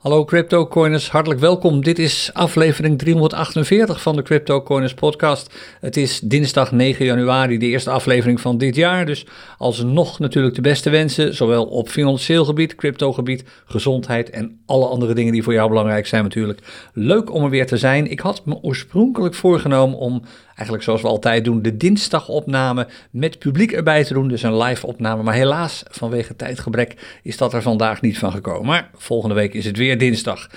[0.00, 1.84] Hallo CryptoCoiners, hartelijk welkom.
[1.84, 5.54] Dit is aflevering 348 van de CryptoCoiners podcast.
[5.80, 9.06] Het is dinsdag 9 januari, de eerste aflevering van dit jaar.
[9.06, 9.26] Dus
[9.58, 15.32] alsnog natuurlijk de beste wensen, zowel op financieel gebied, cryptogebied, gezondheid en alle andere dingen
[15.32, 16.90] die voor jou belangrijk zijn natuurlijk.
[16.92, 18.10] Leuk om er weer te zijn.
[18.10, 20.22] Ik had me oorspronkelijk voorgenomen om
[20.60, 24.28] eigenlijk zoals we altijd doen, de dinsdagopname met publiek erbij te doen.
[24.28, 25.22] Dus een live opname.
[25.22, 28.66] Maar helaas, vanwege tijdgebrek, is dat er vandaag niet van gekomen.
[28.66, 30.48] Maar volgende week is het weer dinsdag.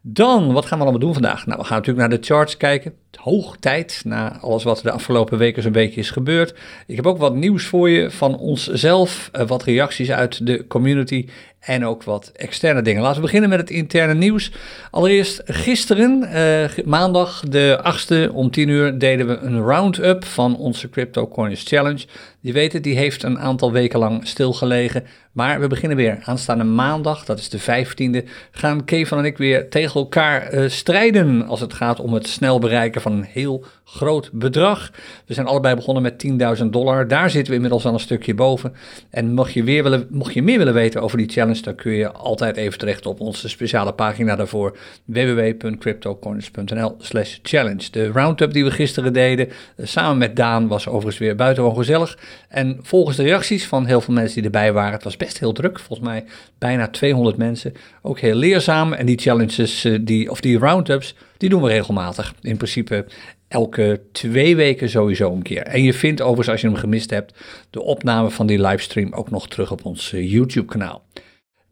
[0.00, 1.46] Dan, wat gaan we allemaal doen vandaag?
[1.46, 2.94] Nou, we gaan natuurlijk naar de charts kijken.
[3.16, 6.54] Hoog tijd, na alles wat de afgelopen weken zo'n beetje is gebeurd.
[6.86, 11.28] Ik heb ook wat nieuws voor je van onszelf, eh, wat reacties uit de community
[11.66, 13.02] en ook wat externe dingen.
[13.02, 14.52] Laten we beginnen met het interne nieuws.
[14.90, 20.88] Allereerst gisteren, eh, maandag de 8e om 10 uur, deden we een round-up van onze
[20.88, 22.04] Crypto Coins Challenge.
[22.46, 25.04] Je weet het, die heeft een aantal weken lang stilgelegen.
[25.36, 29.68] Maar we beginnen weer aanstaande maandag, dat is de 15e, gaan Kevin en ik weer
[29.70, 34.30] tegen elkaar uh, strijden als het gaat om het snel bereiken van een heel groot
[34.32, 34.90] bedrag.
[35.26, 36.26] We zijn allebei begonnen met
[36.58, 37.08] 10.000 dollar.
[37.08, 38.74] Daar zitten we inmiddels al een stukje boven.
[39.10, 41.92] En mocht je, weer willen, mocht je meer willen weten over die challenge, dan kun
[41.92, 47.90] je altijd even terecht op onze speciale pagina daarvoor www.cryptocoins.nl slash challenge.
[47.90, 52.18] De roundup die we gisteren deden, eh, samen met Daan, was overigens weer buitengewoon gezellig.
[52.48, 55.52] En volgens de reacties van heel veel mensen die erbij waren, het was best heel
[55.52, 56.24] druk, volgens mij
[56.58, 57.72] bijna 200 mensen.
[58.02, 62.34] Ook heel leerzaam en die challenges, eh, die, of die roundups, die doen we regelmatig.
[62.40, 63.06] In principe
[63.48, 65.62] elke twee weken sowieso een keer.
[65.62, 67.34] En je vindt overigens, als je hem gemist hebt,
[67.70, 71.04] de opname van die livestream ook nog terug op ons eh, YouTube-kanaal.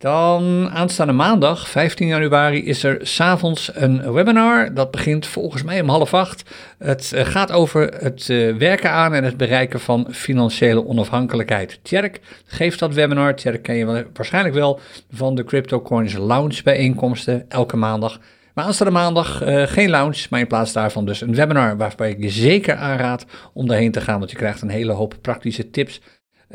[0.04, 4.74] Dan aanstaande maandag, 15 januari, is er s'avonds een webinar.
[4.74, 6.50] Dat begint volgens mij om half acht.
[6.78, 11.78] Het eh, gaat over het eh, werken aan en het bereiken van financiële onafhankelijkheid.
[11.82, 13.34] Tjerk geeft dat webinar.
[13.34, 14.80] Tjerk ken je waarschijnlijk wel
[15.12, 18.20] van de Crypto Coins Lounge bijeenkomsten elke maandag.
[18.54, 22.22] Maar aanstaande maandag uh, geen lounge, maar in plaats daarvan dus een webinar waarbij ik
[22.22, 24.18] je zeker aanraad om daarheen te gaan.
[24.18, 26.00] Want je krijgt een hele hoop praktische tips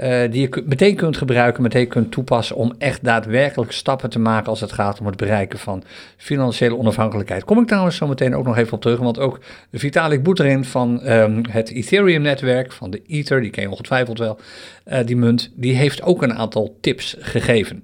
[0.03, 4.49] uh, die je meteen kunt gebruiken, meteen kunt toepassen om echt daadwerkelijk stappen te maken
[4.49, 5.83] als het gaat om het bereiken van
[6.17, 7.43] financiële onafhankelijkheid.
[7.43, 9.39] Kom ik trouwens zo meteen ook nog even op terug, want ook
[9.71, 14.39] Vitalik Buterin van um, het Ethereum-netwerk, van de Ether, die ken je ongetwijfeld wel,
[14.87, 17.83] uh, die munt, die heeft ook een aantal tips gegeven.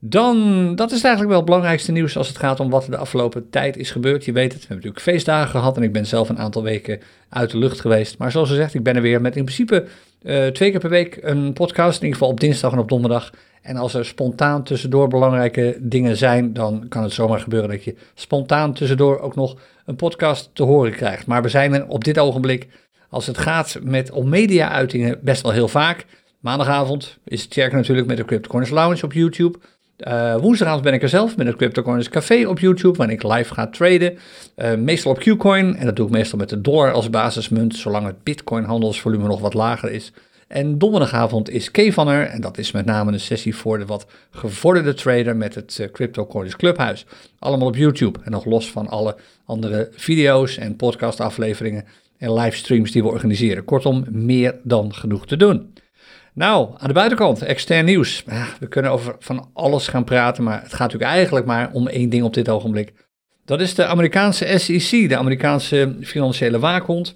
[0.00, 2.96] Dan, dat is eigenlijk wel het belangrijkste nieuws als het gaat om wat er de
[2.96, 4.24] afgelopen tijd is gebeurd.
[4.24, 7.00] Je weet het, we hebben natuurlijk feestdagen gehad en ik ben zelf een aantal weken
[7.28, 8.18] uit de lucht geweest.
[8.18, 9.84] Maar zoals gezegd, ik ben er weer met in principe
[10.22, 13.30] uh, twee keer per week een podcast, in ieder geval op dinsdag en op donderdag.
[13.62, 17.94] En als er spontaan tussendoor belangrijke dingen zijn, dan kan het zomaar gebeuren dat je
[18.14, 21.26] spontaan tussendoor ook nog een podcast te horen krijgt.
[21.26, 22.68] Maar we zijn er op dit ogenblik,
[23.08, 26.06] als het gaat met om media-uitingen, best wel heel vaak.
[26.40, 29.58] Maandagavond is het natuurlijk met de CryptoCoins Lounge op YouTube.
[30.06, 33.54] Uh, woensdagavond ben ik er zelf met het CryptoCoins Café op YouTube, waarin ik live
[33.54, 34.18] ga traden.
[34.56, 38.06] Uh, meestal op Qcoin, en dat doe ik meestal met de dollar als basismunt, zolang
[38.06, 40.12] het Bitcoin-handelsvolume nog wat lager is.
[40.48, 44.06] En donderdagavond is Kevan er, en dat is met name een sessie voor de wat
[44.30, 47.06] gevorderde trader met het uh, CryptoCoins Clubhuis.
[47.38, 51.84] Allemaal op YouTube en nog los van alle andere video's en podcastafleveringen
[52.18, 53.64] en livestreams die we organiseren.
[53.64, 55.72] Kortom, meer dan genoeg te doen.
[56.38, 58.24] Nou, aan de buitenkant, extern nieuws.
[58.60, 62.08] We kunnen over van alles gaan praten, maar het gaat natuurlijk eigenlijk maar om één
[62.08, 62.92] ding op dit ogenblik.
[63.44, 67.14] Dat is de Amerikaanse SEC, de Amerikaanse financiële waakhond,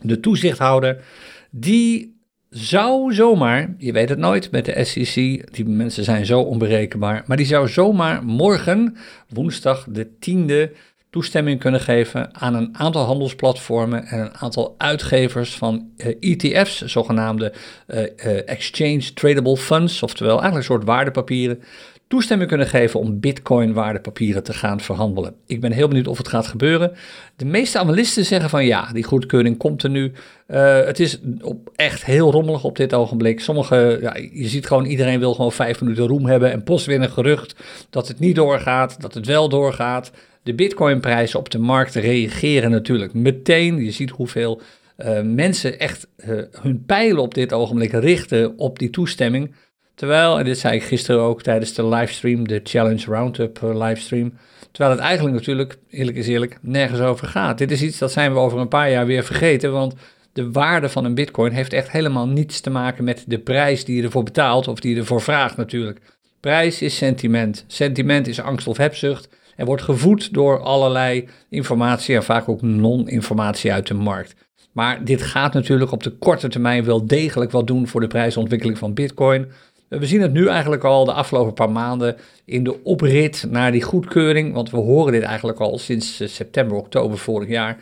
[0.00, 1.04] de toezichthouder.
[1.50, 2.20] Die
[2.50, 7.36] zou zomaar, je weet het nooit met de SEC, die mensen zijn zo onberekenbaar, maar
[7.36, 8.96] die zou zomaar morgen,
[9.28, 10.76] woensdag de 10e,
[11.10, 16.84] toestemming kunnen geven aan een aantal handelsplatformen en een aantal uitgevers van uh, eh, ETF's,
[16.84, 17.52] zogenaamde
[17.86, 21.62] uh, uh, Exchange Tradable Funds, oftewel eigenlijk een soort waardepapieren,
[22.08, 25.34] toestemming kunnen geven om bitcoin waardepapieren te gaan verhandelen.
[25.46, 26.92] Ik ben heel benieuwd of het gaat gebeuren.
[27.36, 30.12] De meeste analisten zeggen van ja, die goedkeuring komt er nu.
[30.46, 33.40] het is op, echt heel rommelig op dit ogenblik.
[33.40, 37.54] Sommige, ja, je ziet gewoon iedereen wil gewoon vijf minuten roem hebben en postwinnen gerucht
[37.90, 40.10] dat het niet doorgaat, dat het wel doorgaat.
[40.42, 43.84] De bitcoinprijzen op de markt reageren natuurlijk meteen.
[43.84, 44.60] Je ziet hoeveel
[44.98, 49.54] uh, mensen echt uh, hun pijlen op dit ogenblik richten op die toestemming.
[49.94, 54.32] Terwijl, en dit zei ik gisteren ook tijdens de livestream, de Challenge Roundup uh, livestream.
[54.70, 57.58] Terwijl het eigenlijk natuurlijk, eerlijk is eerlijk, nergens over gaat.
[57.58, 59.94] Dit is iets dat zijn we over een paar jaar weer vergeten, want
[60.32, 63.96] de waarde van een bitcoin heeft echt helemaal niets te maken met de prijs die
[63.96, 66.00] je ervoor betaalt of die je ervoor vraagt natuurlijk.
[66.40, 67.64] Prijs is sentiment.
[67.66, 73.72] Sentiment is angst of hebzucht en wordt gevoed door allerlei informatie en vaak ook non-informatie
[73.72, 74.34] uit de markt.
[74.72, 78.78] Maar dit gaat natuurlijk op de korte termijn wel degelijk wat doen voor de prijsontwikkeling
[78.78, 79.46] van Bitcoin.
[79.88, 83.82] We zien het nu eigenlijk al de afgelopen paar maanden in de oprit naar die
[83.82, 87.78] goedkeuring, want we horen dit eigenlijk al sinds september, oktober vorig jaar.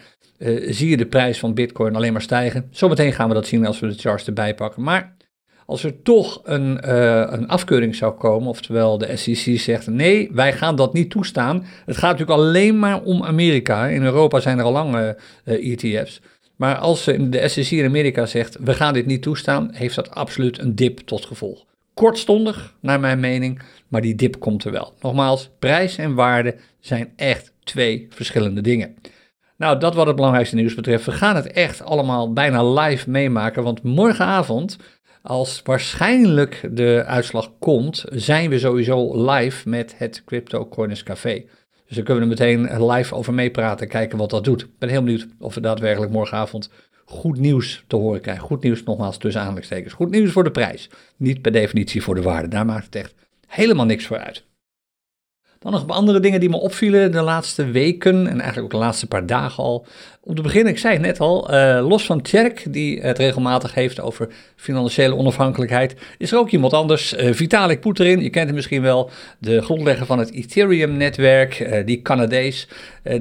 [0.69, 2.69] zie je de prijs van Bitcoin alleen maar stijgen.
[2.71, 4.83] Zometeen gaan we dat zien als we de charts erbij pakken.
[4.83, 5.16] Maar
[5.67, 10.53] als er toch een, uh, een afkeuring zou komen, oftewel de SEC zegt nee, wij
[10.53, 11.65] gaan dat niet toestaan.
[11.85, 13.87] Het gaat natuurlijk alleen maar om Amerika.
[13.87, 16.21] In Europa zijn er al lange uh, ETF's.
[16.57, 20.59] Maar als de SEC in Amerika zegt we gaan dit niet toestaan, heeft dat absoluut
[20.59, 21.65] een dip tot gevolg.
[21.95, 24.95] Kortstondig, naar mijn mening, maar die dip komt er wel.
[25.01, 28.97] Nogmaals, prijs en waarde zijn echt twee verschillende dingen.
[29.57, 31.05] Nou, dat wat het belangrijkste nieuws betreft.
[31.05, 34.77] We gaan het echt allemaal bijna live meemaken, want morgenavond
[35.27, 41.45] als waarschijnlijk de uitslag komt, zijn we sowieso live met het Crypto Corners Café.
[41.87, 44.63] Dus daar kunnen we er meteen live over meepraten, kijken wat dat doet.
[44.63, 46.71] Ik ben heel benieuwd of we daadwerkelijk morgenavond
[47.05, 48.45] goed nieuws te horen krijgen.
[48.45, 49.93] Goed nieuws nogmaals tussen aanhalingstekens.
[49.93, 52.49] Goed nieuws voor de prijs, niet per definitie voor de waarde.
[52.49, 53.15] Daar maakt het echt
[53.47, 54.45] helemaal niks voor uit.
[55.67, 59.07] Dan nog andere dingen die me opvielen de laatste weken en eigenlijk ook de laatste
[59.07, 59.87] paar dagen al.
[60.21, 63.75] Om te beginnen, ik zei het net al, uh, los van Tjerk, die het regelmatig
[63.75, 68.23] heeft over financiële onafhankelijkheid, is er ook iemand anders, uh, Vitalik Buterin.
[68.23, 72.69] Je kent hem misschien wel, de grondlegger van het Ethereum-netwerk, uh, die Canadees.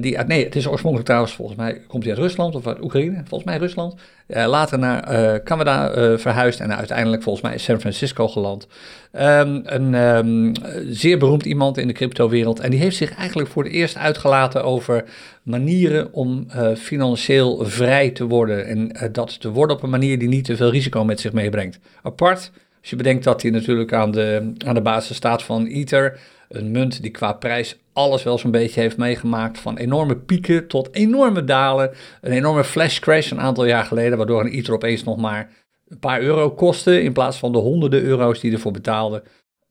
[0.00, 3.22] die nee, het is oorspronkelijk trouwens, volgens mij komt hij uit Rusland of uit Oekraïne,
[3.24, 3.94] volgens mij Rusland.
[4.26, 8.66] Later naar Canada verhuisd en uiteindelijk volgens mij in San Francisco geland.
[9.12, 10.52] Um, een um,
[10.88, 14.64] zeer beroemd iemand in de cryptowereld en die heeft zich eigenlijk voor het eerst uitgelaten
[14.64, 15.04] over
[15.42, 16.46] manieren om
[16.76, 18.66] financieel vrij te worden.
[18.66, 21.78] En dat te worden op een manier die niet te veel risico met zich meebrengt.
[22.02, 22.50] Apart,
[22.80, 26.18] als je bedenkt dat hij natuurlijk aan de, aan de basis staat van Ether,
[26.48, 29.58] een munt die qua prijs alles wel zo'n beetje heeft meegemaakt.
[29.58, 31.90] Van enorme pieken tot enorme dalen.
[32.20, 35.50] Een enorme flash crash een aantal jaar geleden, waardoor een Ether opeens nog maar
[35.88, 39.22] een paar euro kostte in plaats van de honderden euro's die ervoor betaalde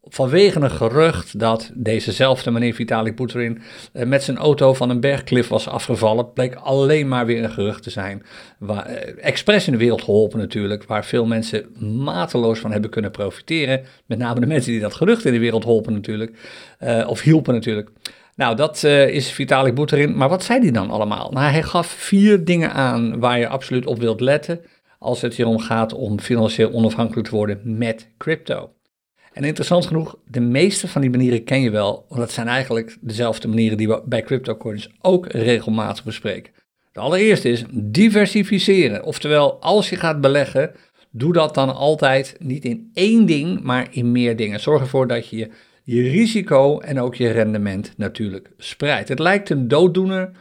[0.08, 3.62] vanwege een gerucht dat dezezelfde meneer Vitalik Buterin
[3.94, 7.84] eh, met zijn auto van een bergklif was afgevallen, bleek alleen maar weer een gerucht
[7.84, 8.24] te zijn.
[8.60, 11.66] Waar, eh, expres in de wereld geholpen natuurlijk, waar veel mensen
[12.04, 13.84] mateloos van hebben kunnen profiteren.
[14.06, 16.38] Met name de mensen die dat gerucht in de wereld holpen natuurlijk,
[16.84, 17.90] uh, of hielpen natuurlijk.
[18.36, 20.18] Nou, dat is Vitalik Buterin.
[20.18, 21.32] Maar wat zei hij dan allemaal?
[21.32, 24.60] Nou, hij gaf vier dingen aan waar je absoluut op wilt letten
[25.00, 28.75] als het hierom gaat om financieel onafhankelijk te worden met crypto.
[29.36, 32.98] En interessant genoeg, de meeste van die manieren ken je wel, want dat zijn eigenlijk
[33.02, 36.54] dezelfde manieren die we bij cryptocurrencies ook regelmatig bespreken.
[36.92, 39.04] De allereerste is diversificeren.
[39.04, 40.72] Oftewel, als je gaat beleggen,
[41.12, 44.60] doe dat dan altijd niet in één ding, maar in meer dingen.
[44.60, 45.50] Zorg ervoor dat je
[45.84, 49.10] je risico en ook je rendement natuurlijk spreidt.
[49.10, 50.32] Het lijkt een dooddoener,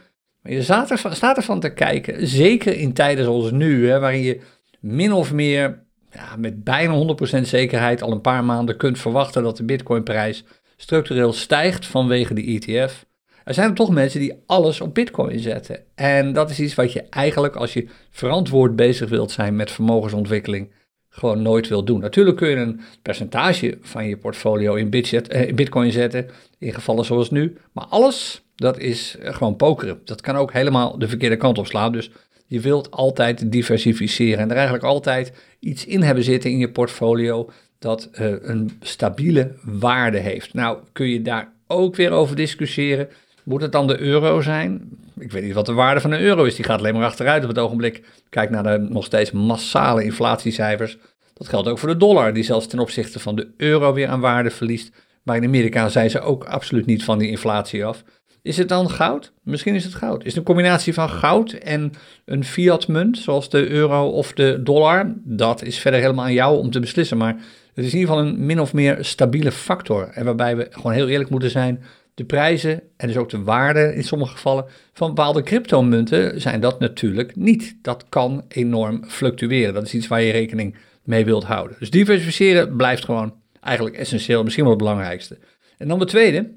[0.41, 4.23] maar je staat ervan, staat ervan te kijken, zeker in tijden zoals nu, hè, waarin
[4.23, 4.41] je
[4.79, 5.84] min of meer
[6.15, 10.43] ja, met bijna 100% zekerheid al een paar maanden kunt verwachten dat de Bitcoinprijs
[10.77, 13.05] structureel stijgt vanwege de ETF.
[13.43, 15.79] Er zijn er toch mensen die alles op Bitcoin zetten.
[15.95, 20.71] En dat is iets wat je eigenlijk, als je verantwoord bezig wilt zijn met vermogensontwikkeling,
[21.09, 21.99] gewoon nooit wilt doen.
[21.99, 26.29] Natuurlijk kun je een percentage van je portfolio in, eh, Bitcoin zetten,
[26.59, 27.57] in gevallen zoals nu.
[27.71, 30.01] Maar alles, dat is gewoon pokeren.
[30.05, 31.91] Dat kan ook helemaal de verkeerde kant op slaan.
[31.91, 32.11] Dus
[32.47, 37.49] je wilt altijd diversificeren en er eigenlijk altijd iets in hebben zitten in je portfolio
[37.79, 40.53] dat uh, een stabiele waarde heeft.
[40.53, 43.09] Nou, kun je daar ook weer over discussiëren.
[43.43, 44.89] Moet het dan de euro zijn?
[45.19, 46.55] Ik weet niet wat de waarde van een euro is.
[46.55, 48.03] Die gaat alleen maar achteruit op het ogenblik.
[48.29, 50.97] Kijk naar de nog steeds massale inflatiecijfers.
[51.33, 54.19] Dat geldt ook voor de dollar, die zelfs ten opzichte van de euro weer aan
[54.19, 54.91] waarde verliest.
[55.23, 58.03] Maar in Amerika zijn ze ook absoluut niet van die inflatie af.
[58.45, 59.31] Is het dan goud?
[59.43, 60.19] Misschien is het goud.
[60.19, 61.91] Is het een combinatie van goud en
[62.25, 65.13] een fiat-munt, zoals de euro of de dollar?
[65.23, 67.17] Dat is verder helemaal aan jou om te beslissen.
[67.17, 67.35] Maar
[67.73, 70.09] het is in ieder geval een min of meer stabiele factor.
[70.13, 71.83] En waarbij we gewoon heel eerlijk moeten zijn.
[72.13, 76.79] De prijzen en dus ook de waarde in sommige gevallen van bepaalde cryptomunten zijn dat
[76.79, 77.77] natuurlijk niet.
[77.81, 79.73] Dat kan enorm fluctueren.
[79.73, 81.75] Dat is iets waar je rekening mee wilt houden.
[81.79, 85.37] Dus diversificeren blijft gewoon eigenlijk essentieel, misschien wel het belangrijkste.
[85.77, 86.49] En dan de tweede,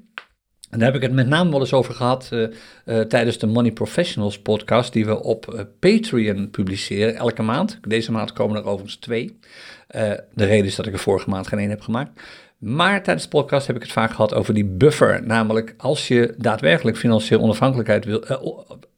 [0.69, 2.47] en daar heb ik het met name wel eens over gehad uh,
[2.85, 7.79] uh, tijdens de Money Professionals podcast, die we op uh, Patreon publiceren elke maand.
[7.87, 9.39] Deze maand komen er overigens twee.
[10.33, 12.21] de reden is dat ik er vorige maand geen één heb gemaakt.
[12.59, 15.23] Maar tijdens de podcast heb ik het vaak gehad over die buffer.
[15.25, 18.23] Namelijk, als je daadwerkelijk financiële onafhankelijkheid, wil,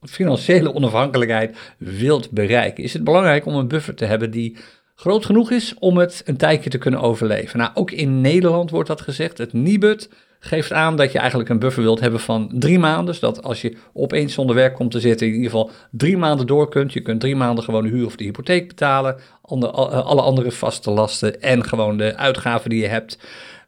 [0.02, 4.58] financiële onafhankelijkheid wilt bereiken, is het belangrijk om een buffer te hebben die
[4.96, 7.60] groot genoeg is om het een tijdje te kunnen overleven.
[7.60, 9.38] Nou, ook in Nederland wordt dat gezegd.
[9.38, 10.10] Het Nibud
[10.44, 13.06] geeft aan dat je eigenlijk een buffer wilt hebben van drie maanden.
[13.06, 16.48] Dus dat als je opeens zonder werk komt te zitten, in ieder geval drie maanden
[16.48, 16.94] door kunt.
[16.94, 21.42] Je kunt drie maanden gewoon de huur of de hypotheek betalen, alle andere vaste lasten
[21.42, 23.18] en gewoon de uitgaven die je hebt.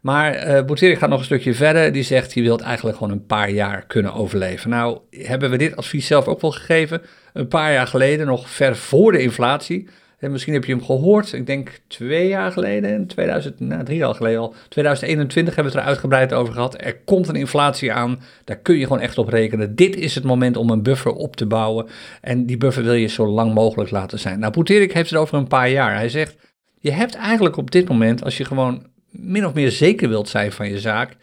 [0.02, 1.92] Maar uh, gaat nog een stukje verder.
[1.92, 4.70] Die zegt, je wilt eigenlijk gewoon een paar jaar kunnen overleven.
[4.70, 7.02] Nou, hebben we dit advies zelf ook wel gegeven.
[7.34, 9.88] Een paar jaar geleden, nog ver voor de inflatie.
[10.24, 14.16] En misschien heb je hem gehoord, ik denk twee jaar geleden, 2000, nou, drie jaar
[14.16, 16.82] geleden al, 2021 hebben we het er uitgebreid over gehad.
[16.82, 19.76] Er komt een inflatie aan, daar kun je gewoon echt op rekenen.
[19.76, 21.88] Dit is het moment om een buffer op te bouwen
[22.22, 24.40] en die buffer wil je zo lang mogelijk laten zijn.
[24.40, 25.96] Nou, Poeterik heeft het over een paar jaar.
[25.96, 26.36] Hij zegt,
[26.80, 30.52] je hebt eigenlijk op dit moment, als je gewoon min of meer zeker wilt zijn
[30.52, 31.18] van je zaak,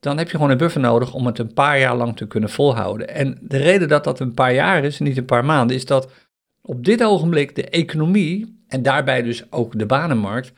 [0.00, 2.50] dan heb je gewoon een buffer nodig om het een paar jaar lang te kunnen
[2.50, 3.08] volhouden.
[3.08, 6.08] En de reden dat dat een paar jaar is, niet een paar maanden, is dat
[6.62, 10.52] op dit ogenblik de economie en daarbij dus ook de banenmarkt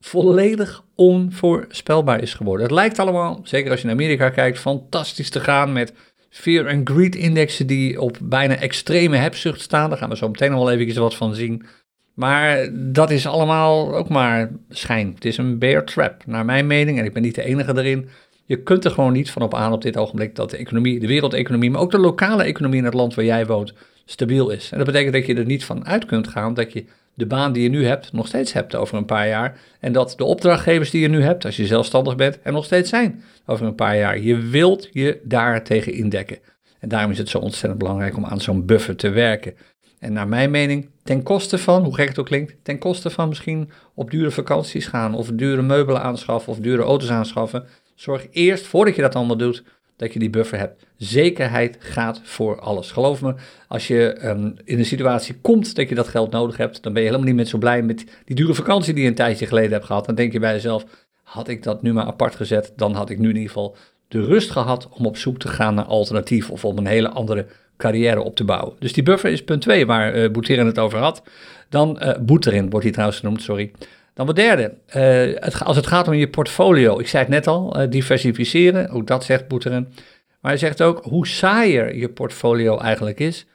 [0.00, 2.62] volledig onvoorspelbaar is geworden.
[2.66, 5.92] Het lijkt allemaal, zeker als je naar Amerika kijkt, fantastisch te gaan met
[6.30, 9.88] fear and greed indexen die op bijna extreme hebzucht staan.
[9.88, 11.66] Daar gaan we zo meteen nog wel even wat van zien.
[12.14, 15.12] Maar dat is allemaal ook maar schijn.
[15.14, 16.98] Het is een bear trap, naar mijn mening.
[16.98, 18.08] En ik ben niet de enige erin.
[18.44, 21.06] Je kunt er gewoon niet van op aan op dit ogenblik dat de economie, de
[21.06, 23.74] wereldeconomie, maar ook de lokale economie in het land waar jij woont,
[24.04, 24.70] stabiel is.
[24.70, 26.84] En dat betekent dat je er niet van uit kunt gaan dat je
[27.14, 29.58] de baan die je nu hebt nog steeds hebt over een paar jaar.
[29.80, 32.88] En dat de opdrachtgevers die je nu hebt, als je zelfstandig bent, er nog steeds
[32.88, 34.18] zijn over een paar jaar.
[34.18, 36.38] Je wilt je daar tegen indekken.
[36.78, 39.54] En daarom is het zo ontzettend belangrijk om aan zo'n buffer te werken.
[39.98, 43.28] En naar mijn mening, ten koste van, hoe gek het ook klinkt, ten koste van
[43.28, 47.66] misschien op dure vakanties gaan, of dure meubelen aanschaffen, of dure auto's aanschaffen.
[47.94, 49.64] Zorg eerst, voordat je dat allemaal doet,
[49.96, 50.86] dat je die buffer hebt.
[50.96, 52.90] Zekerheid gaat voor alles.
[52.90, 53.34] Geloof me,
[53.68, 57.02] als je ehm, in een situatie komt dat je dat geld nodig hebt, dan ben
[57.02, 59.72] je helemaal niet meer zo blij met die dure vakantie die je een tijdje geleden
[59.72, 60.06] hebt gehad.
[60.06, 60.84] Dan denk je bij jezelf,
[61.22, 63.76] had ik dat nu maar apart gezet, dan had ik nu in ieder geval
[64.08, 67.46] de rust gehad om op zoek te gaan naar alternatief of om een hele andere
[67.76, 68.76] carrière op te bouwen.
[68.78, 71.22] Dus die buffer is punt 2 waar uh, Boeterin het over had.
[71.68, 73.72] Dan uh, Boeterin wordt hij trouwens genoemd, sorry.
[74.14, 77.80] Dan wat derde, het, als het gaat om je portfolio, ik zei het net al,
[77.80, 79.92] uh, diversificeren, ook dat zegt Boeteren.
[80.40, 83.46] Maar hij zegt ook hoe saaier je portfolio eigenlijk is,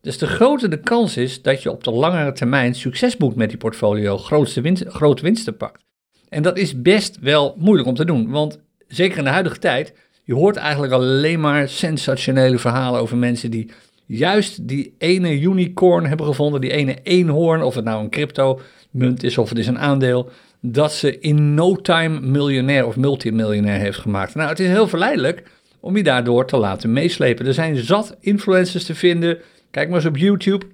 [0.00, 3.48] dus de groter de kans is dat je op de langere termijn succes boekt met
[3.48, 5.84] die portfolio, grootste winst, grote winsten pakt.
[6.28, 9.94] En dat is best wel moeilijk om te doen, want zeker in de huidige tijd,
[10.24, 13.70] je hoort eigenlijk alleen maar sensationele verhalen over mensen die
[14.06, 18.60] juist die ene unicorn hebben gevonden, die ene eenhoorn, of het nou een crypto
[18.90, 20.30] munt is of het is een aandeel,
[20.60, 24.34] dat ze in no time miljonair of multimiljonair heeft gemaakt.
[24.34, 25.42] Nou, het is heel verleidelijk
[25.80, 27.46] om je daardoor te laten meeslepen.
[27.46, 29.38] Er zijn zat influencers te vinden,
[29.70, 30.66] kijk maar eens op YouTube,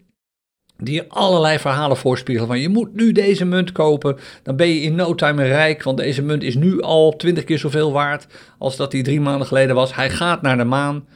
[0.78, 4.80] die je allerlei verhalen voorspiegelen van je moet nu deze munt kopen, dan ben je
[4.80, 8.26] in no time rijk, want deze munt is nu al twintig keer zoveel waard
[8.58, 9.94] als dat die drie maanden geleden was.
[9.94, 11.06] Hij gaat naar de maan.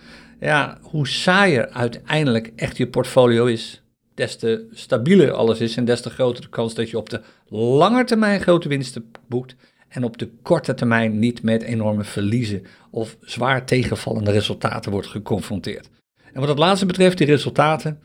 [0.40, 3.82] Ja, hoe saaier uiteindelijk echt je portfolio is,
[4.18, 7.20] des te stabieler alles is en des te groter de kans dat je op de
[7.48, 9.56] lange termijn grote winsten boekt
[9.88, 15.90] en op de korte termijn niet met enorme verliezen of zwaar tegenvallende resultaten wordt geconfronteerd.
[16.32, 18.00] En wat het laatste betreft, die resultaten,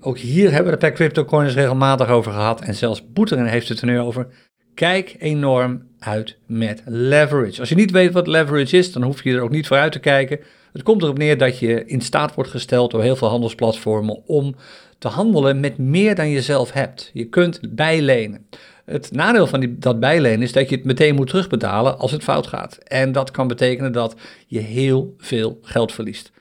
[0.00, 3.80] ook hier hebben we het bij CryptoCoins regelmatig over gehad en zelfs Boeteren heeft het
[3.80, 4.26] er nu over.
[4.74, 7.60] Kijk enorm uit met leverage.
[7.60, 9.92] Als je niet weet wat leverage is, dan hoef je er ook niet voor uit
[9.92, 10.40] te kijken.
[10.72, 14.54] Het komt erop neer dat je in staat wordt gesteld door heel veel handelsplatformen om
[14.98, 17.10] te handelen met meer dan je zelf hebt.
[17.12, 18.46] Je kunt bijlenen.
[18.84, 22.22] Het nadeel van die, dat bijlenen is dat je het meteen moet terugbetalen als het
[22.22, 22.76] fout gaat.
[22.76, 24.14] En dat kan betekenen dat
[24.46, 26.32] je heel veel geld verliest.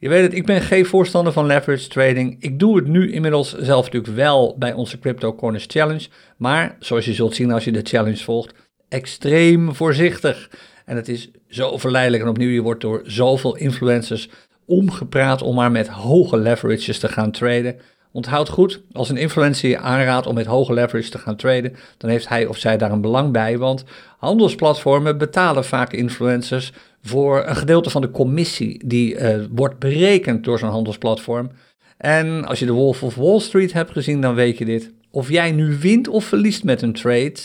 [0.00, 2.36] Je weet het, ik ben geen voorstander van leverage trading.
[2.40, 6.08] Ik doe het nu inmiddels zelf natuurlijk wel bij onze Crypto Corners Challenge.
[6.36, 8.54] Maar zoals je zult zien als je de challenge volgt,
[8.88, 10.50] extreem voorzichtig.
[10.84, 12.22] En het is zo verleidelijk.
[12.22, 14.28] En opnieuw, je wordt door zoveel influencers
[14.66, 17.80] omgepraat om maar met hoge leverages te gaan traden.
[18.12, 22.10] Onthoud goed, als een influencer je aanraadt om met hoge leverage te gaan traden, dan
[22.10, 23.84] heeft hij of zij daar een belang bij, want
[24.18, 26.72] handelsplatformen betalen vaak influencers
[27.02, 31.50] voor een gedeelte van de commissie die uh, wordt berekend door zo'n handelsplatform.
[31.96, 34.92] En als je de Wolf of Wall Street hebt gezien, dan weet je dit.
[35.10, 37.36] Of jij nu wint of verliest met een trade,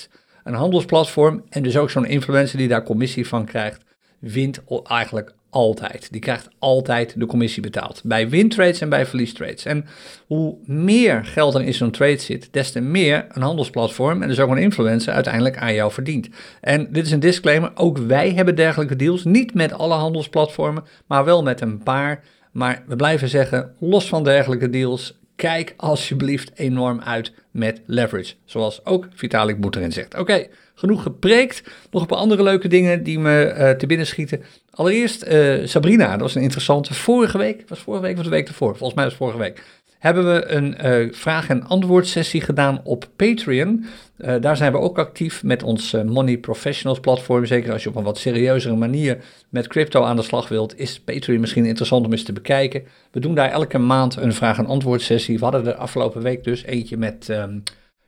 [0.43, 3.83] een handelsplatform en dus ook zo'n influencer die daar commissie van krijgt,
[4.19, 6.07] wint eigenlijk altijd.
[6.11, 8.01] Die krijgt altijd de commissie betaald.
[8.03, 9.65] Bij wintrades en bij verliestrades.
[9.65, 9.85] En
[10.27, 14.39] hoe meer geld er in zo'n trade zit, des te meer een handelsplatform en dus
[14.39, 16.29] ook een influencer uiteindelijk aan jou verdient.
[16.61, 19.23] En dit is een disclaimer, ook wij hebben dergelijke deals.
[19.23, 22.23] Niet met alle handelsplatformen, maar wel met een paar.
[22.51, 28.33] Maar we blijven zeggen, los van dergelijke deals, kijk alsjeblieft enorm uit met leverage.
[28.45, 30.17] Zoals ook Vitalik Buterin zegt.
[30.17, 31.63] Oké, genoeg gepreekt.
[31.91, 34.43] Nog een paar andere leuke dingen die me uh, te binnen schieten.
[34.69, 36.93] Allereerst uh, Sabrina, dat was een interessante.
[36.93, 38.75] Vorige week, was vorige week of de week ervoor?
[38.77, 39.63] Volgens mij was het vorige week
[40.03, 43.85] hebben we een uh, vraag- en antwoord sessie gedaan op Patreon.
[44.17, 47.45] Uh, daar zijn we ook actief met ons uh, Money Professionals platform.
[47.45, 49.17] Zeker als je op een wat serieuzere manier
[49.49, 52.83] met crypto aan de slag wilt, is Patreon misschien interessant om eens te bekijken.
[53.11, 55.37] We doen daar elke maand een vraag- en antwoord sessie.
[55.37, 57.63] We hadden de afgelopen week dus eentje met um,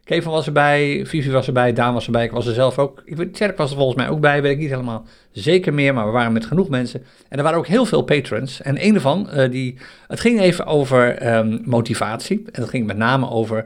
[0.05, 3.01] Kevin was erbij, Vivi was erbij, Daan was erbij, ik was er zelf ook.
[3.05, 5.93] Ik weet, Tjerk was er volgens mij ook bij, weet ik niet helemaal zeker meer,
[5.93, 7.03] maar we waren met genoeg mensen.
[7.29, 8.61] En er waren ook heel veel patrons.
[8.61, 12.43] En een daarvan, uh, die, het ging even over um, motivatie.
[12.51, 13.65] En het ging met name over,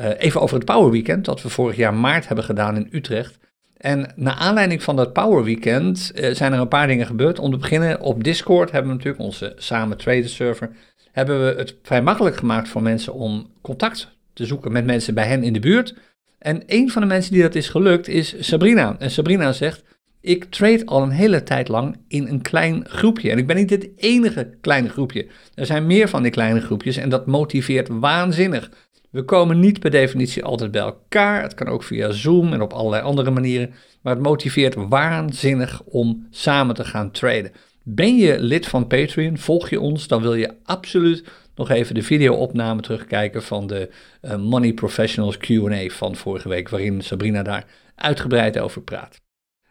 [0.00, 3.38] uh, even over het Power Weekend, dat we vorig jaar maart hebben gedaan in Utrecht.
[3.76, 7.38] En naar aanleiding van dat Power Weekend uh, zijn er een paar dingen gebeurd.
[7.38, 10.70] Om te beginnen, op Discord hebben we natuurlijk onze samen trader server,
[11.12, 15.26] hebben we het vrij makkelijk gemaakt voor mensen om contact te zoeken met mensen bij
[15.26, 15.94] hen in de buurt.
[16.38, 18.96] En een van de mensen die dat is gelukt is Sabrina.
[18.98, 19.82] En Sabrina zegt:
[20.20, 23.30] Ik trade al een hele tijd lang in een klein groepje.
[23.30, 25.26] En ik ben niet het enige kleine groepje.
[25.54, 28.70] Er zijn meer van die kleine groepjes en dat motiveert waanzinnig.
[29.10, 31.42] We komen niet per definitie altijd bij elkaar.
[31.42, 33.74] Het kan ook via Zoom en op allerlei andere manieren.
[34.02, 37.52] Maar het motiveert waanzinnig om samen te gaan traden.
[37.82, 41.24] Ben je lid van Patreon, volg je ons, dan wil je absoluut
[41.58, 43.90] nog even de video-opname terugkijken van de
[44.22, 49.20] uh, Money Professionals QA van vorige week, waarin Sabrina daar uitgebreid over praat.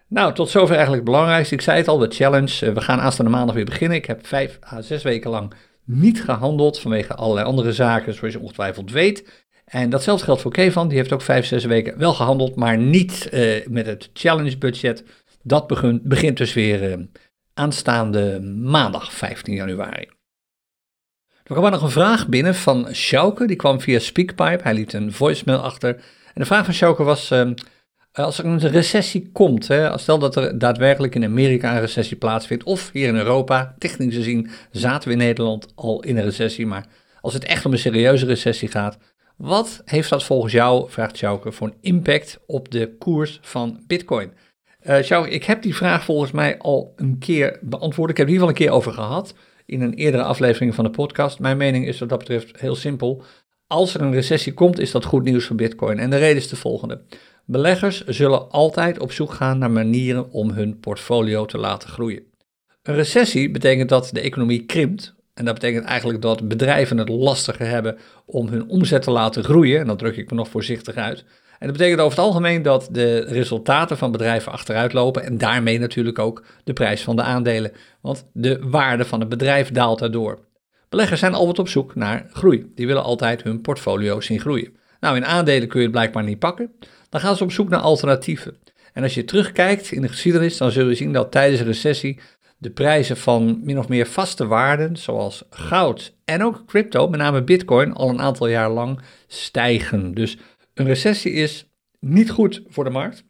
[0.07, 1.55] Nou, tot zover eigenlijk het belangrijkste.
[1.55, 2.65] Ik zei het al, de challenge.
[2.65, 3.97] Uh, we gaan aanstaande maandag weer beginnen.
[3.97, 5.53] Ik heb vijf à zes weken lang
[5.85, 9.45] niet gehandeld vanwege allerlei andere zaken, zoals je ongetwijfeld weet.
[9.65, 10.87] En datzelfde geldt voor Kevan.
[10.87, 15.03] Die heeft ook vijf, zes weken wel gehandeld, maar niet uh, met het challenge budget.
[15.43, 17.07] Dat begint, begint dus weer
[17.53, 20.16] aanstaande maandag, 15 januari.
[21.47, 24.63] Er kwam nog een vraag binnen van Schauke, die kwam via Speakpipe.
[24.63, 25.95] Hij liet een voicemail achter.
[26.33, 27.49] En de vraag van Schauke was, uh,
[28.11, 32.63] als er een recessie komt, hè, stel dat er daadwerkelijk in Amerika een recessie plaatsvindt,
[32.63, 36.85] of hier in Europa, technisch gezien zaten we in Nederland al in een recessie, maar
[37.21, 38.97] als het echt om een serieuze recessie gaat,
[39.37, 44.31] wat heeft dat volgens jou, vraagt Schauke, voor een impact op de koers van Bitcoin?
[44.83, 48.09] Uh, ik heb die vraag volgens mij al een keer beantwoord.
[48.09, 49.33] Ik heb er in ieder geval een keer over gehad
[49.67, 51.39] in een eerdere aflevering van de podcast.
[51.39, 53.23] Mijn mening is wat dat betreft heel simpel.
[53.67, 55.99] Als er een recessie komt, is dat goed nieuws voor Bitcoin.
[55.99, 57.01] En de reden is de volgende.
[57.45, 62.23] Beleggers zullen altijd op zoek gaan naar manieren om hun portfolio te laten groeien.
[62.81, 65.15] Een recessie betekent dat de economie krimpt.
[65.33, 69.79] En dat betekent eigenlijk dat bedrijven het lastiger hebben om hun omzet te laten groeien.
[69.79, 71.25] En dat druk ik me nog voorzichtig uit.
[71.59, 75.79] En dat betekent over het algemeen dat de resultaten van bedrijven achteruit lopen en daarmee
[75.79, 80.39] natuurlijk ook de prijs van de aandelen, want de waarde van het bedrijf daalt daardoor.
[80.89, 82.71] Beleggers zijn altijd op zoek naar groei.
[82.75, 84.75] Die willen altijd hun portfolio zien groeien.
[84.99, 86.71] Nou, in aandelen kun je het blijkbaar niet pakken.
[87.09, 88.57] Dan gaan ze op zoek naar alternatieven.
[88.93, 92.19] En als je terugkijkt in de geschiedenis, dan zul je zien dat tijdens een recessie
[92.57, 97.43] de prijzen van min of meer vaste waarden, zoals goud en ook crypto, met name
[97.43, 100.13] bitcoin, al een aantal jaar lang stijgen.
[100.13, 100.37] Dus
[100.79, 103.23] een recessie is niet goed voor de markt.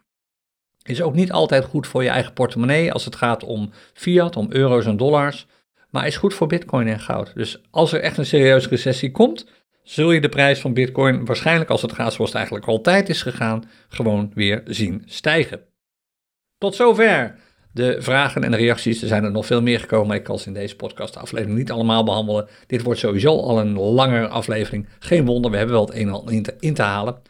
[0.84, 4.48] Is ook niet altijd goed voor je eigen portemonnee als het gaat om fiat, om
[4.50, 5.48] euro's en dollars.
[5.90, 7.32] Maar is goed voor bitcoin en goud.
[7.36, 9.46] Dus als er echt een serieuze recessie komt,
[9.84, 13.22] zul je de prijs van bitcoin waarschijnlijk als het gaat zoals het eigenlijk altijd is
[13.22, 15.62] gegaan, gewoon weer zien stijgen.
[16.58, 17.36] Tot zover
[17.72, 19.02] de vragen en de reacties.
[19.02, 21.72] Er zijn er nog veel meer gekomen, ik kan ze in deze podcast aflevering niet
[21.72, 22.48] allemaal behandelen.
[22.68, 24.88] Dit wordt sowieso al een langere aflevering.
[25.00, 27.22] Geen wonder, we hebben wel het een en ander in te halen.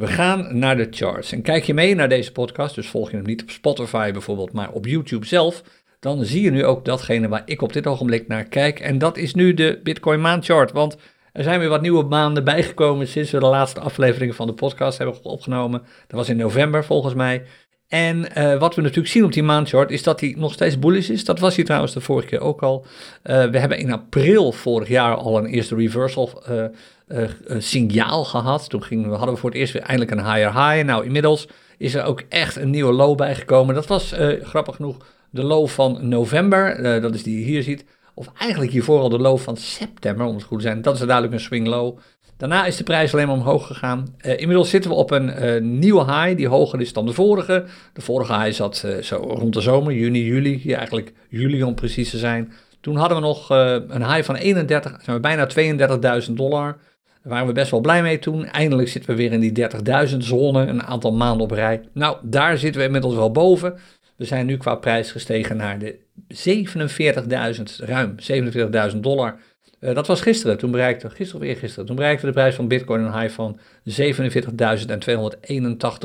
[0.00, 1.32] We gaan naar de charts.
[1.32, 4.52] En kijk je mee naar deze podcast, dus volg je hem niet op Spotify bijvoorbeeld,
[4.52, 5.62] maar op YouTube zelf,
[5.98, 8.80] dan zie je nu ook datgene waar ik op dit ogenblik naar kijk.
[8.80, 10.72] En dat is nu de Bitcoin maandchart.
[10.72, 10.96] Want
[11.32, 14.98] er zijn weer wat nieuwe maanden bijgekomen sinds we de laatste aflevering van de podcast
[14.98, 15.80] hebben opgenomen.
[15.80, 17.42] Dat was in november volgens mij.
[17.88, 21.08] En uh, wat we natuurlijk zien op die maandchart is dat hij nog steeds bullish
[21.08, 21.24] is.
[21.24, 22.86] Dat was hij trouwens de vorige keer ook al.
[23.24, 26.64] Uh, we hebben in april vorig jaar al een eerste reversal uh,
[27.58, 28.68] signaal gehad.
[28.68, 30.84] Toen gingen hadden we voor het eerst weer eindelijk een higher high.
[30.86, 33.74] Nou, inmiddels is er ook echt een nieuwe low bijgekomen.
[33.74, 34.96] Dat was grappig genoeg
[35.30, 36.82] de low van november.
[37.00, 37.84] dat is die je hier ziet.
[38.14, 40.82] Of eigenlijk hiervoor al de low van september, om het goed te zijn.
[40.82, 41.98] Dat is duidelijk een swing low.
[42.36, 44.14] Daarna is de prijs alleen maar omhoog gegaan.
[44.22, 47.64] Inmiddels zitten we op een nieuwe high die hoger is dan de vorige.
[47.92, 50.72] De vorige high zat zo rond de zomer, juni, juli.
[50.74, 52.52] Eigenlijk juli om precies te zijn.
[52.80, 53.50] Toen hadden we nog
[53.88, 55.48] een high van 31, zijn we bijna
[56.26, 56.76] 32.000 dollar.
[57.22, 58.44] Daar waren we best wel blij mee toen.
[58.44, 59.68] Eindelijk zitten we weer in die
[60.10, 61.80] 30.000 zone, een aantal maanden op rij.
[61.92, 63.78] Nou, daar zitten we inmiddels wel boven.
[64.16, 65.98] We zijn nu qua prijs gestegen naar de
[67.80, 68.14] 47.000, ruim
[68.92, 69.38] 47.000 dollar
[69.80, 73.02] Uh, dat was gisteren, toen bereikte, gisteren of eergisteren, toen bereikte de prijs van bitcoin
[73.02, 73.58] een high van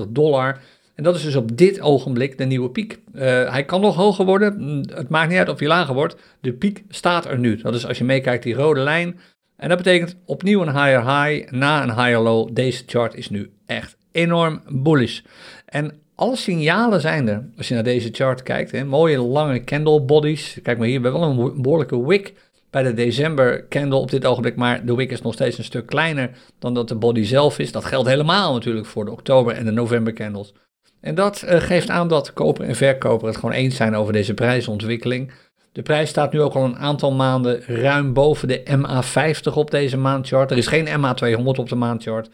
[0.05, 0.59] 47.281 dollar.
[0.95, 2.99] En dat is dus op dit ogenblik de nieuwe piek.
[3.13, 6.15] Uh, hij kan nog hoger worden, mm, het maakt niet uit of hij lager wordt.
[6.41, 7.55] De piek staat er nu.
[7.55, 9.19] Dat is als je meekijkt die rode lijn.
[9.57, 12.49] En dat betekent opnieuw een higher high na een higher low.
[12.53, 15.21] Deze chart is nu echt enorm bullish.
[15.65, 17.49] En alle signalen zijn er.
[17.57, 20.59] Als je naar deze chart kijkt, hè, mooie lange candle bodies.
[20.63, 22.33] Kijk maar hier, we hebben wel een behoorlijke wick
[22.69, 25.85] bij de december candle op dit ogenblik, maar de wick is nog steeds een stuk
[25.85, 27.71] kleiner dan dat de body zelf is.
[27.71, 30.53] Dat geldt helemaal natuurlijk voor de oktober en de november candles.
[31.01, 34.33] En dat uh, geeft aan dat koper en verkoper het gewoon eens zijn over deze
[34.33, 35.31] prijsontwikkeling.
[35.75, 39.97] De prijs staat nu ook al een aantal maanden ruim boven de MA50 op deze
[39.97, 40.51] maandchart.
[40.51, 42.29] Er is geen MA200 op de maandchart.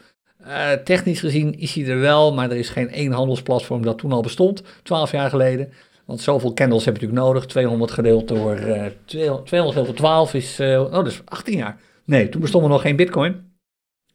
[0.47, 4.11] Uh, technisch gezien is hij er wel, maar er is geen één handelsplatform dat toen
[4.11, 5.71] al bestond, 12 jaar geleden.
[6.05, 7.45] Want zoveel candles heb je natuurlijk nodig.
[7.45, 11.79] 200 gedeeld door uh, 200 gedeeld door 12 is, uh, oh, dus 18 jaar.
[12.05, 13.53] Nee, toen bestond er nog geen bitcoin.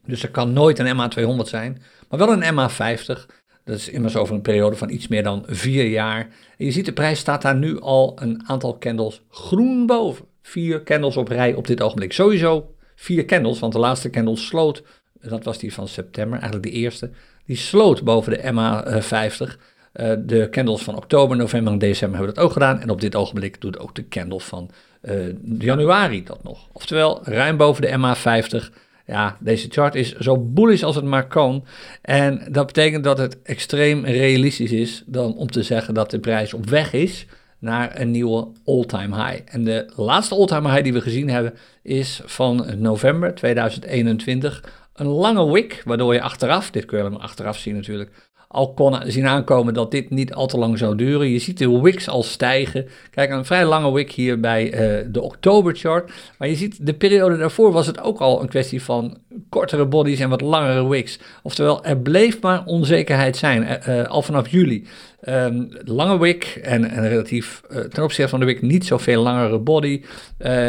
[0.05, 3.27] Dus er kan nooit een MA200 zijn, maar wel een MA50.
[3.67, 6.21] Dat is immers over een periode van iets meer dan vier jaar.
[6.59, 10.25] En je ziet, de prijs staat daar nu al een aantal candles groen boven.
[10.43, 12.13] Vier candles op rij op dit ogenblik.
[12.13, 14.83] Sowieso vier candles, want de laatste candle sloot,
[15.21, 17.11] dat was die van september, eigenlijk de eerste.
[17.47, 19.65] Die sloot boven de MA50.
[20.01, 22.81] Uh, de candles van oktober, november en december hebben dat ook gedaan.
[22.81, 24.71] En op dit ogenblik doet ook de candle van
[25.03, 26.69] uh, januari dat nog.
[26.73, 28.75] Oftewel, ruim boven de MA50
[29.07, 31.65] ja, deze chart is zo bullish als het maar kan.
[32.03, 36.55] En dat betekent dat het extreem realistisch is dan om te zeggen dat de prijs
[36.55, 37.27] op weg is
[37.59, 39.43] naar een nieuwe all-time high.
[39.45, 44.65] En de laatste all-time high die we gezien hebben is van november 2021.
[44.95, 48.11] Een lange wick, waardoor je achteraf, dit kun je achteraf zien natuurlijk,
[48.49, 51.29] al kon zien aankomen dat dit niet al te lang zou duren.
[51.29, 52.89] Je ziet de wicks al stijgen.
[53.11, 56.13] Kijk, een vrij lange wick hier bij uh, de oktoberchart.
[56.39, 60.21] Maar je ziet, de periode daarvoor was het ook al een kwestie van kortere bodies
[60.21, 61.19] en wat langere wicks.
[61.43, 64.87] Oftewel, er bleef maar onzekerheid zijn, uh, al vanaf juli.
[65.29, 70.03] Um, lange wick en, en relatief ten opzichte van de wick niet zoveel langere body.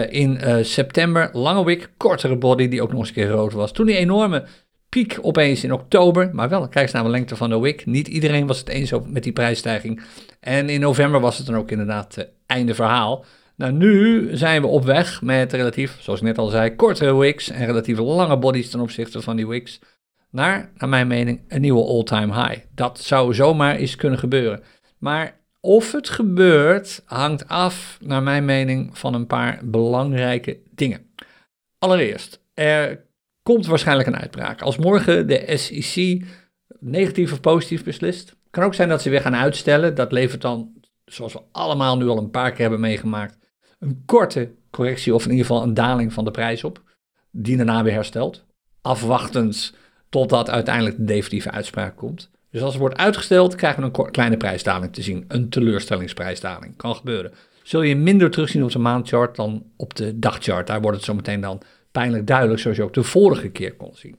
[0.10, 3.72] in september, lange wick, kortere body, die ook nog eens een keer rood was.
[3.72, 4.44] Toen die enorme
[4.98, 7.86] piek opeens in oktober, maar wel, kijk naar de lengte van de wick.
[7.86, 10.02] Niet iedereen was het eens met die prijsstijging.
[10.40, 13.26] En in november was het dan ook inderdaad uh, einde verhaal.
[13.56, 17.50] Nou, nu zijn we op weg met relatief, zoals ik net al zei, kortere wicks
[17.50, 19.80] en relatief lange bodies ten opzichte van die wicks.
[20.30, 22.60] Naar, naar mijn mening, een nieuwe all-time high.
[22.76, 24.64] Dat zou zomaar eens kunnen gebeuren.
[24.98, 31.06] Maar of het gebeurt, hangt af, naar mijn mening, van een paar belangrijke dingen.
[31.80, 33.06] Allereerst, er
[33.48, 34.62] komt waarschijnlijk een uitbraak.
[34.62, 36.26] Als morgen de SEC
[36.80, 39.96] negatief of positief beslist, kan ook zijn dat ze weer gaan uitstellen.
[39.96, 40.72] Dat levert dan,
[41.06, 43.38] zoals we allemaal nu al een paar keer hebben meegemaakt,
[43.80, 46.82] een korte correctie of in ieder geval een daling van de prijs op,
[47.32, 48.46] die daarna weer herstelt.
[48.82, 49.74] Afwachtend
[50.10, 52.30] totdat uiteindelijk de definitieve uitspraak komt.
[52.52, 55.26] Dus als het wordt uitgesteld, krijgen we een kleine prijsdaling te zien.
[55.28, 56.76] Een teleurstellingsprijsdaling.
[56.76, 57.32] Kan gebeuren.
[57.64, 60.68] Zul je minder terugzien op de maandchart dan op de dagchart.
[60.68, 63.96] Daar wordt het zo meteen dan pijnlijk duidelijk, zoals je ook de vorige keer kon
[63.96, 64.16] zien.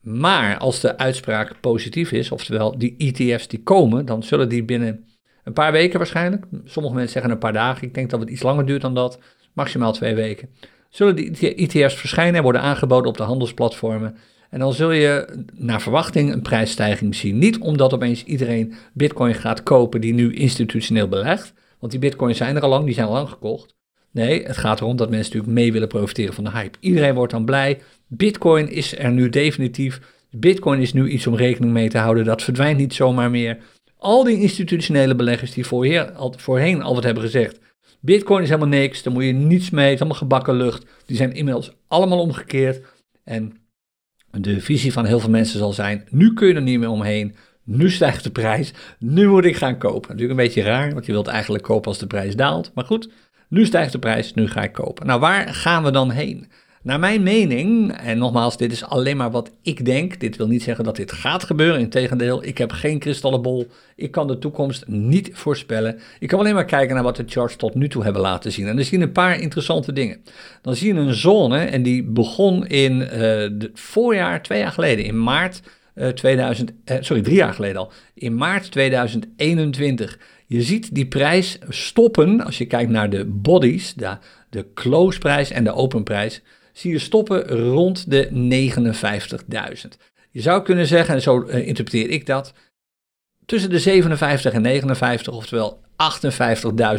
[0.00, 5.04] Maar als de uitspraak positief is, oftewel die ETF's die komen, dan zullen die binnen
[5.44, 8.42] een paar weken waarschijnlijk, sommige mensen zeggen een paar dagen, ik denk dat het iets
[8.42, 9.18] langer duurt dan dat,
[9.52, 10.48] maximaal twee weken,
[10.88, 14.16] zullen die ETF's verschijnen en worden aangeboden op de handelsplatformen.
[14.50, 17.38] En dan zul je naar verwachting een prijsstijging zien.
[17.38, 22.56] Niet omdat opeens iedereen bitcoin gaat kopen die nu institutioneel belegt, want die bitcoins zijn
[22.56, 23.74] er al lang, die zijn al lang gekocht.
[24.14, 26.78] Nee, het gaat erom dat mensen natuurlijk mee willen profiteren van de hype.
[26.80, 27.80] Iedereen wordt dan blij.
[28.06, 30.00] Bitcoin is er nu definitief.
[30.30, 32.24] Bitcoin is nu iets om rekening mee te houden.
[32.24, 33.58] Dat verdwijnt niet zomaar meer.
[33.98, 36.36] Al die institutionele beleggers die voorheen, al,
[36.80, 37.58] altijd hebben gezegd:
[38.00, 40.86] Bitcoin is helemaal niks, daar moet je niets mee, het is allemaal gebakken lucht.
[41.06, 42.80] Die zijn inmiddels allemaal omgekeerd.
[43.24, 43.56] En
[44.30, 47.34] de visie van heel veel mensen zal zijn: nu kun je er niet meer omheen.
[47.64, 50.10] Nu stijgt de prijs, nu moet ik gaan kopen.
[50.10, 52.70] Natuurlijk een beetje raar, want je wilt eigenlijk kopen als de prijs daalt.
[52.74, 53.08] Maar goed,
[53.54, 55.06] nu stijgt de prijs, nu ga ik kopen.
[55.06, 56.46] Nou, waar gaan we dan heen?
[56.82, 60.20] Naar mijn mening, en nogmaals, dit is alleen maar wat ik denk.
[60.20, 61.80] Dit wil niet zeggen dat dit gaat gebeuren.
[61.80, 63.66] Integendeel, ik heb geen kristallenbol.
[63.96, 65.98] Ik kan de toekomst niet voorspellen.
[66.18, 68.66] Ik kan alleen maar kijken naar wat de charts tot nu toe hebben laten zien.
[68.66, 70.20] En dan zie je een paar interessante dingen.
[70.62, 75.22] Dan zie je een zone, en die begon in het voorjaar, twee jaar geleden, in
[75.22, 75.60] maart
[75.94, 77.92] uh, 2000, uh, sorry, drie jaar geleden al.
[78.14, 84.16] In maart 2021 je ziet die prijs stoppen, als je kijkt naar de bodies, de,
[84.50, 88.28] de close prijs en de open prijs, zie je stoppen rond de
[89.82, 89.88] 59.000.
[90.30, 92.52] Je zou kunnen zeggen, en zo uh, interpreteer ik dat,
[93.46, 95.80] tussen de 57 en 59, oftewel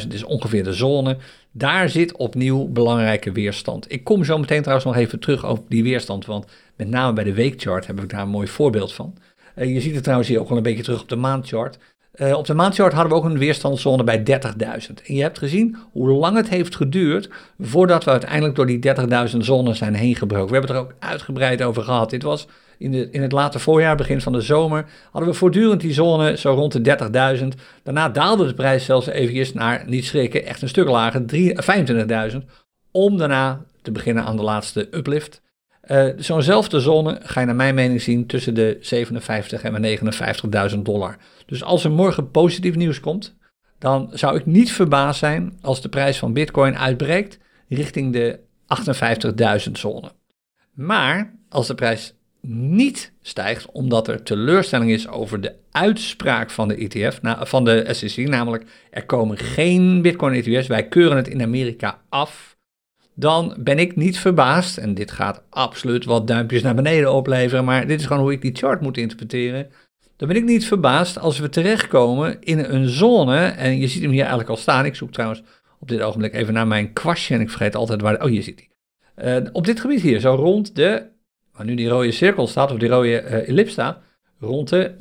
[0.02, 1.18] 58.000 is ongeveer de zone.
[1.52, 3.92] Daar zit opnieuw belangrijke weerstand.
[3.92, 7.24] Ik kom zo meteen trouwens nog even terug over die weerstand, want met name bij
[7.24, 9.16] de weekchart heb ik daar een mooi voorbeeld van.
[9.56, 11.78] Uh, je ziet het trouwens hier ook al een beetje terug op de maandchart.
[12.18, 14.26] Uh, op de maandchart hadden we ook een weerstandszone bij 30.000.
[15.06, 18.80] En je hebt gezien hoe lang het heeft geduurd voordat we uiteindelijk door die
[19.32, 20.48] 30.000 zones zijn heen gebroken.
[20.48, 22.10] We hebben het er ook uitgebreid over gehad.
[22.10, 22.48] Dit was
[22.78, 26.38] in, de, in het late voorjaar, begin van de zomer, hadden we voortdurend die zone
[26.38, 26.98] zo rond de
[27.40, 27.48] 30.000.
[27.84, 31.22] Daarna daalde de prijs zelfs eventjes naar, niet schrikken, echt een stuk lager,
[32.32, 32.38] 25.000.
[32.92, 35.42] Om daarna te beginnen aan de laatste uplift.
[35.88, 40.00] Uh, Zo'nzelfde zone ga je naar mijn mening zien tussen de 57 en de
[40.72, 41.18] 59.000 dollar.
[41.46, 43.36] Dus als er morgen positief nieuws komt,
[43.80, 48.40] dan zou ik niet verbaasd zijn als de prijs van Bitcoin uitbreekt richting de
[49.66, 50.12] 58.000 zone.
[50.74, 52.14] Maar als de prijs
[52.48, 58.28] niet stijgt, omdat er teleurstelling is over de uitspraak van de ETF, van de SEC,
[58.28, 62.55] namelijk er komen geen Bitcoin-ETF's, wij keuren het in Amerika af,
[63.16, 67.88] dan ben ik niet verbaasd, en dit gaat absoluut wat duimpjes naar beneden opleveren, maar
[67.88, 69.68] dit is gewoon hoe ik die chart moet interpreteren.
[70.18, 74.12] Dan ben ik niet verbaasd als we terechtkomen in een zone, en je ziet hem
[74.12, 74.86] hier eigenlijk al staan.
[74.86, 75.44] Ik zoek trouwens
[75.80, 78.24] op dit ogenblik even naar mijn kwastje en ik vergeet altijd waar.
[78.24, 78.60] Oh, hier zit
[79.16, 79.40] hij.
[79.42, 81.14] Uh, op dit gebied hier, zo rond de
[81.56, 84.00] waar nu die rode cirkel staat, of die rode uh, ellip staat,
[84.40, 84.96] rond de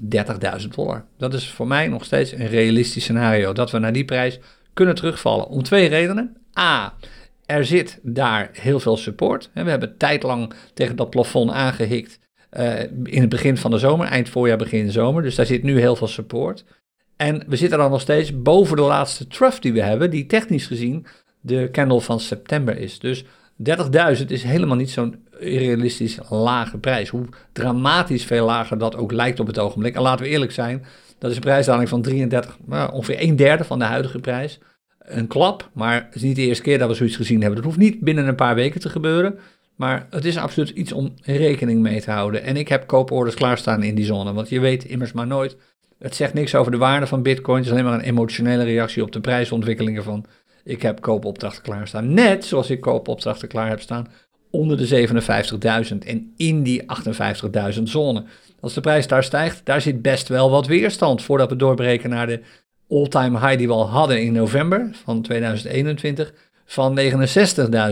[0.63, 1.05] 30.000 dollar.
[1.19, 4.39] Dat is voor mij nog steeds een realistisch scenario, dat we naar die prijs
[4.73, 5.49] kunnen terugvallen.
[5.49, 6.37] Om twee redenen.
[6.59, 6.95] A,
[7.47, 9.51] er zit daar heel veel support.
[9.55, 12.19] We hebben tijdlang tegen dat plafond aangehikt
[12.59, 15.23] uh, in het begin van de zomer, eind voorjaar, begin zomer.
[15.23, 16.65] Dus daar zit nu heel veel support.
[17.17, 20.67] En we zitten dan nog steeds boven de laatste trough die we hebben, die technisch
[20.67, 21.07] gezien
[21.41, 22.99] de candle van september is.
[22.99, 27.09] Dus 30.000 is helemaal niet zo'n realistisch lage prijs.
[27.09, 29.95] Hoe dramatisch veel lager dat ook lijkt op het ogenblik.
[29.95, 30.85] En laten we eerlijk zijn,
[31.19, 34.59] dat is een prijsdaling van 33, nou, ongeveer een derde van de huidige prijs.
[35.05, 37.57] Een klap, maar het is niet de eerste keer dat we zoiets gezien hebben.
[37.57, 39.39] Dat hoeft niet binnen een paar weken te gebeuren.
[39.77, 42.43] Maar het is absoluut iets om rekening mee te houden.
[42.43, 44.33] En ik heb kooporders klaarstaan in die zone.
[44.33, 45.57] Want je weet immers maar nooit.
[45.99, 47.57] Het zegt niks over de waarde van Bitcoin.
[47.57, 50.25] Het is alleen maar een emotionele reactie op de prijsontwikkelingen van.
[50.65, 52.15] Ik heb koopopdrachten klaarstaan.
[52.15, 54.09] Net zoals ik koopopdrachten klaar heb staan
[54.51, 55.09] onder de
[55.91, 56.83] 57.000 en in die
[57.77, 58.25] 58.000 zone.
[58.61, 62.27] Als de prijs daar stijgt, daar zit best wel wat weerstand voordat we doorbreken naar
[62.27, 62.41] de
[62.89, 66.33] all-time high die we al hadden in november van 2021
[66.65, 66.99] van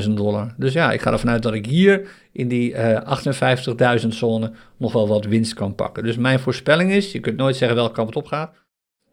[0.04, 0.54] 69.000 dollar.
[0.56, 4.52] Dus ja, ik ga ervan uit dat ik hier in die uh, eh, 58.000 zone
[4.76, 6.04] nog wel wat winst kan pakken.
[6.04, 8.54] Dus mijn voorspelling is, je kunt nooit zeggen welke kant het op gaat.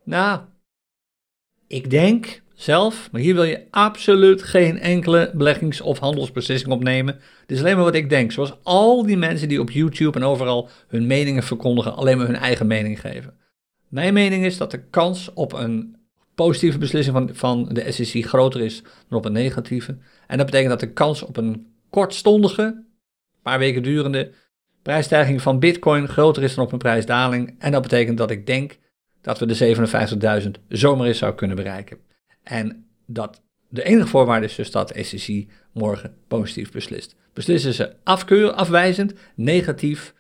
[0.03, 0.39] Nou,
[1.67, 7.13] ik denk zelf, maar hier wil je absoluut geen enkele beleggings- of handelsbeslissing opnemen.
[7.41, 10.25] Het is alleen maar wat ik denk, zoals al die mensen die op YouTube en
[10.25, 13.33] overal hun meningen verkondigen, alleen maar hun eigen mening geven.
[13.89, 15.95] Mijn mening is dat de kans op een
[16.35, 19.97] positieve beslissing van, van de SEC groter is dan op een negatieve.
[20.27, 22.83] En dat betekent dat de kans op een kortstondige,
[23.41, 24.31] paar weken durende
[24.81, 27.55] prijsstijging van Bitcoin groter is dan op een prijsdaling.
[27.59, 28.77] En dat betekent dat ik denk
[29.21, 29.75] dat we de
[30.43, 31.97] 57.000 zomaar eens zou kunnen bereiken.
[32.43, 37.15] En dat de enige voorwaarde is dus dat de SEC morgen positief beslist.
[37.33, 40.13] Beslissen ze afkeur, afwijzend, negatief,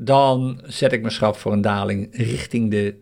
[0.00, 2.94] dan zet ik mijn schrap voor een daling richting de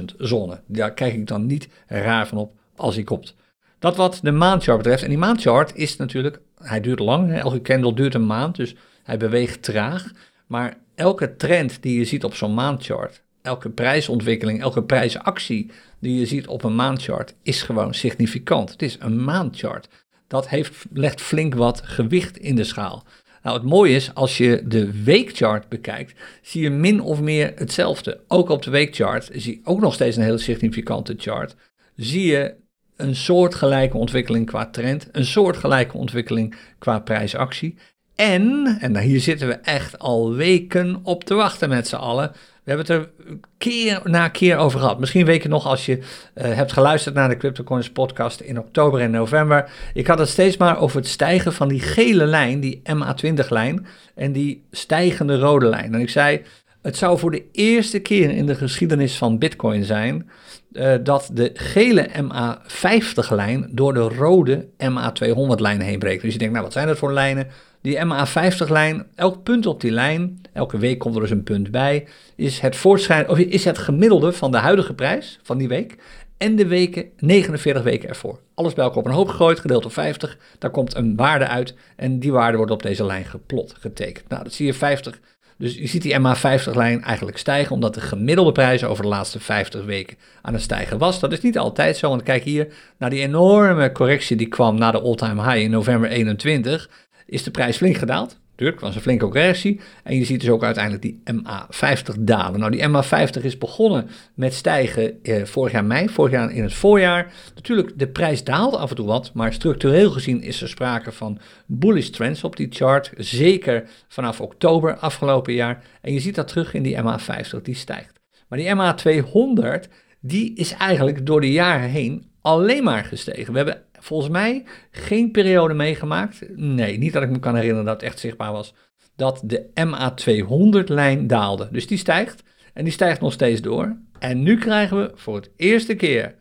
[0.00, 0.60] 30.000 zone.
[0.66, 3.34] Daar kijk ik dan niet raar van op als hij komt.
[3.78, 5.02] Dat wat de maandchart betreft.
[5.02, 9.16] En die maandchart is natuurlijk, hij duurt lang, elke candle duurt een maand, dus hij
[9.16, 10.10] beweegt traag.
[10.46, 16.26] Maar elke trend die je ziet op zo'n maandchart, elke prijsontwikkeling, elke prijsactie die je
[16.26, 18.70] ziet op een maandchart is gewoon significant.
[18.70, 19.88] Het is een maandchart.
[20.26, 23.04] Dat heeft, legt flink wat gewicht in de schaal.
[23.42, 28.20] Nou, het mooie is, als je de weekchart bekijkt, zie je min of meer hetzelfde.
[28.28, 31.56] Ook op de weekchart zie ook nog steeds een hele significante chart.
[31.96, 32.54] Zie je
[32.96, 37.76] een soortgelijke ontwikkeling qua trend, een soortgelijke ontwikkeling qua prijsactie.
[38.14, 42.32] En, en hier zitten we echt al weken op te wachten met z'n allen,
[42.70, 43.28] we hebben het er
[43.58, 44.98] keer na keer over gehad.
[44.98, 46.04] Misschien weet je nog als je uh,
[46.34, 49.70] hebt geluisterd naar de CryptoCoins podcast in oktober en november.
[49.94, 54.32] Ik had het steeds maar over het stijgen van die gele lijn, die MA20-lijn, en
[54.32, 55.94] die stijgende rode lijn.
[55.94, 56.42] En ik zei,
[56.82, 60.30] het zou voor de eerste keer in de geschiedenis van Bitcoin zijn
[60.72, 66.22] uh, dat de gele MA50-lijn door de rode MA200-lijn heen breekt.
[66.22, 67.46] Dus je denkt, nou wat zijn dat voor lijnen?
[67.82, 72.06] Die MA50-lijn, elk punt op die lijn, elke week komt er dus een punt bij,
[72.36, 75.96] is het, voortschrijden, of is het gemiddelde van de huidige prijs van die week
[76.36, 78.40] en de weken, 49 weken ervoor.
[78.54, 81.74] Alles bij elkaar op een hoop gegooid, gedeeld door 50, daar komt een waarde uit
[81.96, 84.28] en die waarde wordt op deze lijn geplot, getekend.
[84.28, 85.20] Nou, dat zie je 50
[85.56, 89.84] Dus je ziet die MA50-lijn eigenlijk stijgen, omdat de gemiddelde prijs over de laatste 50
[89.84, 91.20] weken aan het stijgen was.
[91.20, 94.90] Dat is niet altijd zo, want kijk hier naar die enorme correctie die kwam na
[94.90, 96.90] de all-time high in november 21,
[97.30, 98.38] is de prijs flink gedaald.
[98.60, 99.80] Tuurlijk, was een flinke correctie.
[100.04, 102.60] En je ziet dus ook uiteindelijk die MA50 dalen.
[102.60, 106.74] Nou, die MA50 is begonnen met stijgen eh, vorig jaar mei, vorig jaar in het
[106.74, 107.32] voorjaar.
[107.54, 111.38] Natuurlijk, de prijs daalt af en toe wat, maar structureel gezien is er sprake van
[111.66, 113.12] bullish trends op die chart.
[113.16, 115.84] Zeker vanaf oktober afgelopen jaar.
[116.00, 118.20] En je ziet dat terug in die MA50, die stijgt.
[118.48, 119.90] Maar die MA200,
[120.20, 123.52] die is eigenlijk door de jaren heen alleen maar gestegen.
[123.52, 126.42] We hebben volgens mij geen periode meegemaakt.
[126.54, 128.74] Nee, niet dat ik me kan herinneren dat het echt zichtbaar was.
[129.16, 131.68] Dat de MA200-lijn daalde.
[131.70, 132.42] Dus die stijgt.
[132.72, 133.96] En die stijgt nog steeds door.
[134.18, 136.34] En nu krijgen we voor het eerste keer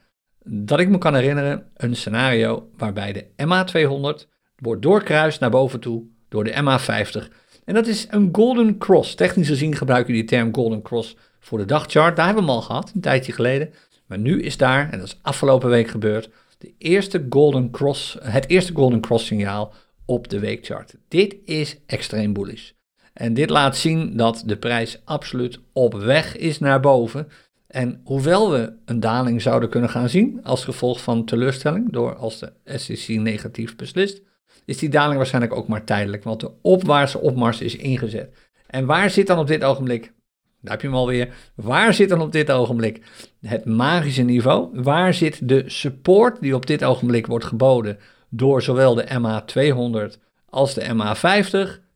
[0.44, 6.04] dat ik me kan herinneren een scenario waarbij de MA200 wordt doorkruist naar boven toe
[6.30, 7.34] door de MA50.
[7.66, 9.16] En dat is een golden cross.
[9.16, 12.16] Technisch gezien gebruiken we die term golden cross voor de dagchart.
[12.16, 13.74] Daar hebben we hem al gehad, een tijdje geleden.
[14.06, 18.50] Maar nu is daar, en dat is afgelopen week gebeurd, de eerste Golden Cross, het
[18.50, 19.74] eerste Golden Cross signaal
[20.06, 20.96] op de weekchart.
[21.08, 22.72] Dit is extreem bullish.
[23.14, 27.28] En dit laat zien dat de prijs absoluut op weg is naar boven.
[27.68, 32.40] En hoewel we een daling zouden kunnen gaan zien als gevolg van teleurstelling, door als
[32.40, 34.22] de SEC negatief beslist,
[34.66, 38.36] is die daling waarschijnlijk ook maar tijdelijk, want de opwaartse opmars is ingezet.
[38.68, 40.14] En waar zit dan op dit ogenblik
[40.62, 41.34] daar heb je hem alweer.
[41.56, 43.02] Waar zit dan op dit ogenblik
[43.42, 44.82] het magische niveau?
[44.82, 47.98] Waar zit de support die op dit ogenblik wordt geboden
[48.30, 50.20] door zowel de MA200
[50.50, 51.88] als de MA50?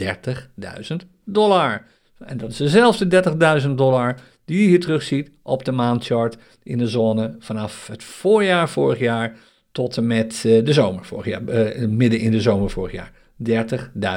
[0.00, 1.86] 30.000 dollar.
[2.18, 3.22] En dat is dezelfde
[3.62, 8.68] 30.000 dollar die je hier terugziet op de maandchart in de zone vanaf het voorjaar
[8.68, 9.36] vorig jaar
[9.72, 13.12] tot en met eh, de zomer vorig jaar, uh, midden in de zomer vorig jaar.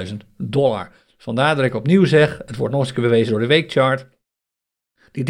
[0.08, 0.92] 30.000 dollar.
[1.26, 4.08] Vandaar dat ik opnieuw zeg, het wordt nog eens bewezen door de weekchart.
[5.12, 5.24] Die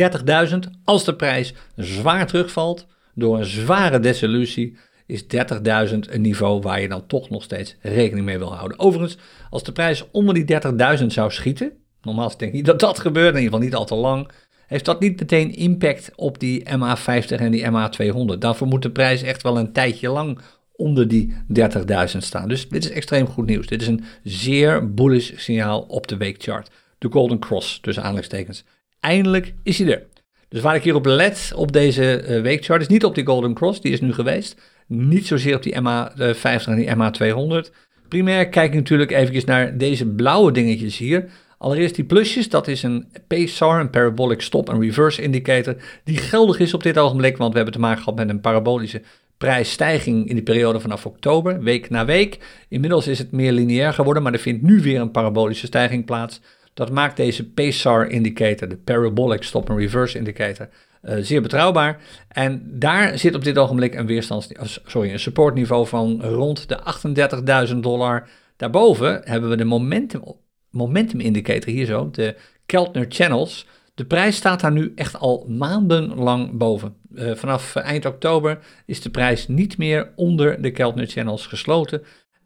[0.49, 5.29] 30.000, als de prijs zwaar terugvalt door een zware desillusie, is 30.000
[5.99, 8.79] een niveau waar je dan toch nog steeds rekening mee wil houden.
[8.79, 9.17] Overigens,
[9.49, 10.61] als de prijs onder die
[10.99, 13.95] 30.000 zou schieten, normaal denk ik dat dat gebeurt, in ieder geval niet al te
[13.95, 14.31] lang,
[14.67, 18.37] heeft dat niet meteen impact op die MA50 en die MA200.
[18.39, 20.39] Daarvoor moet de prijs echt wel een tijdje lang
[20.77, 22.47] onder die 30.000 staan.
[22.47, 23.67] Dus dit is extreem goed nieuws.
[23.67, 26.69] Dit is een zeer bullish signaal op de weekchart.
[26.97, 28.63] De Golden Cross, tussen aanleidingstekens.
[28.99, 30.03] Eindelijk is hij er.
[30.49, 33.53] Dus waar ik hier op let op deze uh, weekchart is niet op die Golden
[33.53, 34.61] Cross, die is nu geweest.
[34.87, 37.73] Niet zozeer op die MA50 en die MA200.
[38.07, 41.25] Primair kijk ik natuurlijk even naar deze blauwe dingetjes hier.
[41.57, 46.59] Allereerst die plusjes, dat is een PSAR, een Parabolic Stop and Reverse Indicator, die geldig
[46.59, 49.01] is op dit ogenblik, want we hebben te maken gehad met een parabolische
[49.37, 52.39] prijsstijging in die periode vanaf oktober, week na week.
[52.69, 56.41] Inmiddels is het meer lineair geworden, maar er vindt nu weer een parabolische stijging plaats.
[56.73, 60.69] Dat maakt deze PSAR-indicator, de Parabolic Stop and Reverse Indicator,
[61.03, 62.01] uh, zeer betrouwbaar.
[62.27, 64.49] En daar zit op dit ogenblik een weerstands,
[64.85, 66.79] sorry, een supportniveau van rond de
[67.73, 68.27] 38.000 dollar.
[68.57, 70.21] Daarboven hebben we de momentum,
[70.69, 73.67] momentum indicator hier zo, de Keltner Channels.
[73.93, 76.95] De prijs staat daar nu echt al maandenlang boven.
[77.15, 82.03] Uh, vanaf eind oktober is de prijs niet meer onder de Keltner Channels gesloten,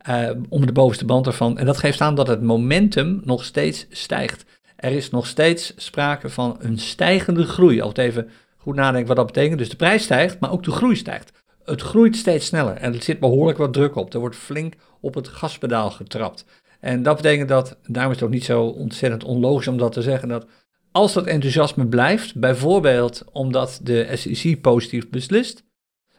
[0.09, 1.57] uh, onder de bovenste band ervan.
[1.57, 4.45] En dat geeft aan dat het momentum nog steeds stijgt.
[4.75, 7.81] Er is nog steeds sprake van een stijgende groei.
[7.81, 9.57] Altijd even goed nadenken wat dat betekent.
[9.57, 11.31] Dus de prijs stijgt, maar ook de groei stijgt.
[11.63, 14.13] Het groeit steeds sneller en er zit behoorlijk wat druk op.
[14.13, 16.45] Er wordt flink op het gaspedaal getrapt.
[16.79, 20.01] En dat betekent dat, daarom is het ook niet zo ontzettend onlogisch om dat te
[20.01, 20.45] zeggen, dat
[20.91, 25.63] als dat enthousiasme blijft, bijvoorbeeld omdat de SEC positief beslist,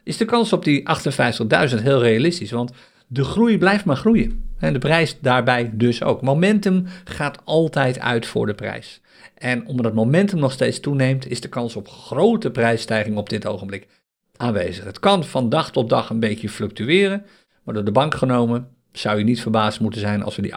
[0.04, 0.88] is de kans op die
[1.70, 2.50] 58.000 heel realistisch.
[2.50, 2.72] Want
[3.06, 4.50] de groei blijft maar groeien.
[4.58, 6.22] En de prijs daarbij dus ook.
[6.22, 9.00] Momentum gaat altijd uit voor de prijs.
[9.34, 13.86] En omdat momentum nog steeds toeneemt, is de kans op grote prijsstijging op dit ogenblik
[14.36, 14.84] aanwezig.
[14.84, 17.24] Het kan van dag tot dag een beetje fluctueren,
[17.62, 20.54] maar door de bank genomen zou je niet verbaasd moeten zijn als we die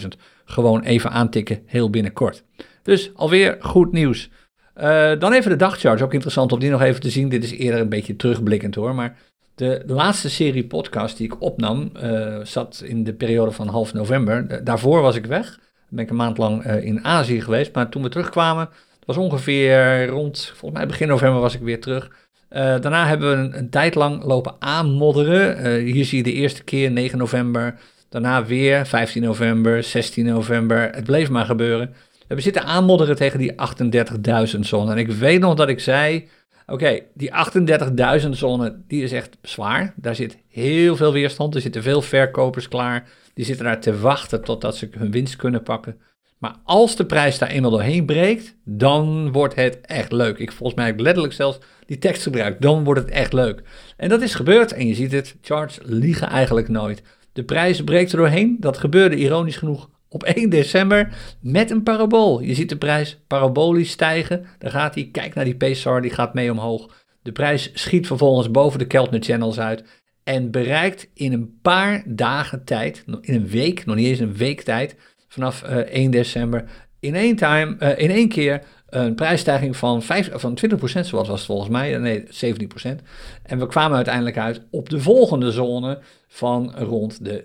[0.00, 0.08] 58.000
[0.44, 2.44] gewoon even aantikken heel binnenkort.
[2.82, 4.30] Dus alweer goed nieuws.
[4.76, 7.28] Uh, dan even de dagcharts, ook interessant om die nog even te zien.
[7.28, 9.16] Dit is eerder een beetje terugblikkend hoor, maar
[9.54, 14.64] de laatste serie podcast die ik opnam uh, zat in de periode van half november.
[14.64, 18.02] daarvoor was ik weg, ben ik een maand lang uh, in Azië geweest, maar toen
[18.02, 18.68] we terugkwamen,
[19.04, 22.10] was ongeveer rond, volgens mij begin november was ik weer terug.
[22.48, 25.74] daarna hebben we een, een, tijd lang lopen aanmodderen.
[25.84, 27.74] hier zie je de eerste keer 9 november,
[28.08, 30.90] daarna weer 15 november, 16 november.
[30.94, 31.94] Het bleef maar gebeuren.
[32.34, 33.52] We zitten aanmodderen tegen die
[34.54, 34.90] 38.000 zone.
[34.90, 36.28] En ik weet nog dat ik zei,
[36.66, 37.30] oké, die
[38.22, 39.94] 38.000 zone, die is echt zwaar.
[39.96, 41.54] Daar zit heel veel weerstand.
[41.54, 43.08] Er zitten veel verkopers klaar.
[43.34, 45.96] Die zitten daar te wachten totdat ze hun winst kunnen pakken.
[46.38, 50.38] Maar als de prijs daar eenmaal doorheen breekt, dan wordt het echt leuk.
[50.38, 52.62] Ik volgens mij heb ik letterlijk zelfs die tekst gebruikt.
[52.62, 53.62] Dan wordt het echt leuk.
[53.96, 57.02] En dat is gebeurd en je ziet het, charts liegen eigenlijk nooit.
[57.32, 58.56] De prijs breekt er doorheen.
[58.60, 61.08] Dat gebeurde ironisch genoeg op 1 december
[61.40, 62.40] met een parabool.
[62.40, 64.46] Je ziet de prijs parabolisch stijgen.
[64.58, 65.08] Daar gaat hij.
[65.12, 67.04] Kijk naar die PSAR, die gaat mee omhoog.
[67.22, 69.84] De prijs schiet vervolgens boven de Keltner Channels uit
[70.24, 74.62] en bereikt in een paar dagen tijd, in een week, nog niet eens een week
[74.62, 74.96] tijd,
[75.28, 76.64] vanaf uh, eh, 1 december,
[77.00, 78.62] in één, time, uh, in één keer
[78.94, 82.24] een prijsstijging van, 5, van 20%, zoals was het volgens mij, nee 17%.
[83.42, 87.44] En we kwamen uiteindelijk uit op de volgende zone van rond de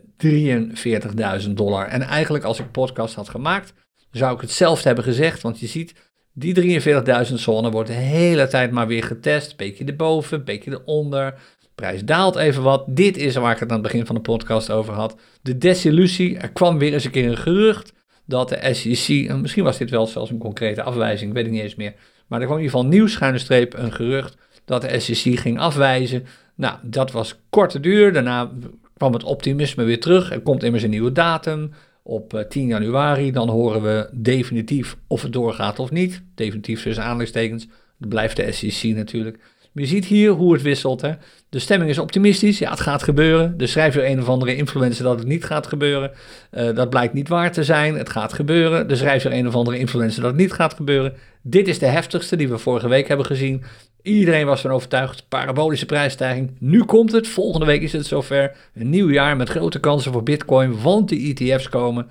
[1.45, 1.87] 43.000 dollar.
[1.87, 3.73] En eigenlijk als ik podcast had gemaakt,
[4.11, 5.93] zou ik hetzelfde hebben gezegd, want je ziet,
[6.33, 6.81] die
[7.27, 11.33] 43.000 zone wordt de hele tijd maar weer getest, beetje erboven, beetje eronder,
[11.75, 12.83] prijs daalt even wat.
[12.87, 15.15] Dit is waar ik het aan het begin van de podcast over had.
[15.41, 17.93] De desillusie, er kwam weer eens een keer een gerucht
[18.27, 21.61] dat de SEC, en misschien was dit wel zelfs een concrete afwijzing, weet ik niet
[21.61, 21.93] eens meer,
[22.27, 25.59] maar er kwam in ieder geval nieuw schuine streep een gerucht dat de SEC ging
[25.59, 26.25] afwijzen.
[26.55, 28.51] Nou, dat was korte duur, daarna
[28.93, 31.71] kwam het optimisme weer terug, er komt immers een nieuwe datum,
[32.03, 37.03] op 10 eh, januari, dan horen we definitief of het doorgaat of niet, definitief tussen
[37.03, 37.67] aanleidingstekens,
[37.97, 39.39] blijft de SEC natuurlijk.
[39.79, 41.01] Je ziet hier hoe het wisselt.
[41.01, 41.11] Hè?
[41.49, 42.59] De stemming is optimistisch.
[42.59, 43.57] Ja, het gaat gebeuren.
[43.57, 46.11] De schrijft weer een of andere influencer dat het niet gaat gebeuren.
[46.51, 47.97] Uh, dat blijkt niet waar te zijn.
[47.97, 48.87] Het gaat gebeuren.
[48.87, 51.13] De schrijft weer een of andere influencer dat het niet gaat gebeuren.
[51.41, 53.63] Dit is de heftigste die we vorige week hebben gezien.
[54.01, 55.25] Iedereen was van overtuigd.
[55.29, 56.55] Parabolische prijsstijging.
[56.59, 57.27] Nu komt het.
[57.27, 58.55] Volgende week is het zover.
[58.73, 60.81] Een nieuw jaar met grote kansen voor Bitcoin.
[60.81, 62.07] Want de ETF's komen.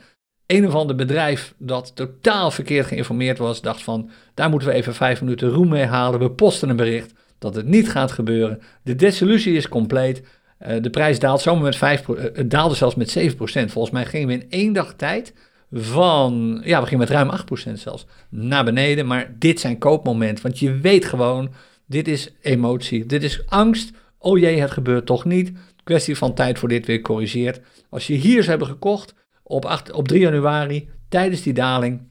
[0.47, 4.95] Een of ander bedrijf dat totaal verkeerd geïnformeerd was, dacht van, daar moeten we even
[4.95, 6.21] vijf minuten roem mee halen.
[6.21, 8.61] We posten een bericht dat het niet gaat gebeuren.
[8.83, 10.23] De desillusie is compleet.
[10.67, 13.37] Uh, de prijs daalt zomaar met 5%, uh, het daalde zelfs met 7%.
[13.37, 15.35] Volgens mij gingen we in één dag tijd
[15.73, 17.31] van, ja, we gingen met ruim
[17.71, 19.07] 8% zelfs naar beneden.
[19.07, 21.53] Maar dit zijn koopmomenten, want je weet gewoon,
[21.87, 23.91] dit is emotie, dit is angst.
[24.19, 25.53] Oh jee, het gebeurt toch niet.
[25.85, 27.61] Kwestie van tijd voor dit weer corrigeert.
[27.91, 32.09] Als je hier zou hebben gekocht op, 8, op 3 januari, tijdens die daling,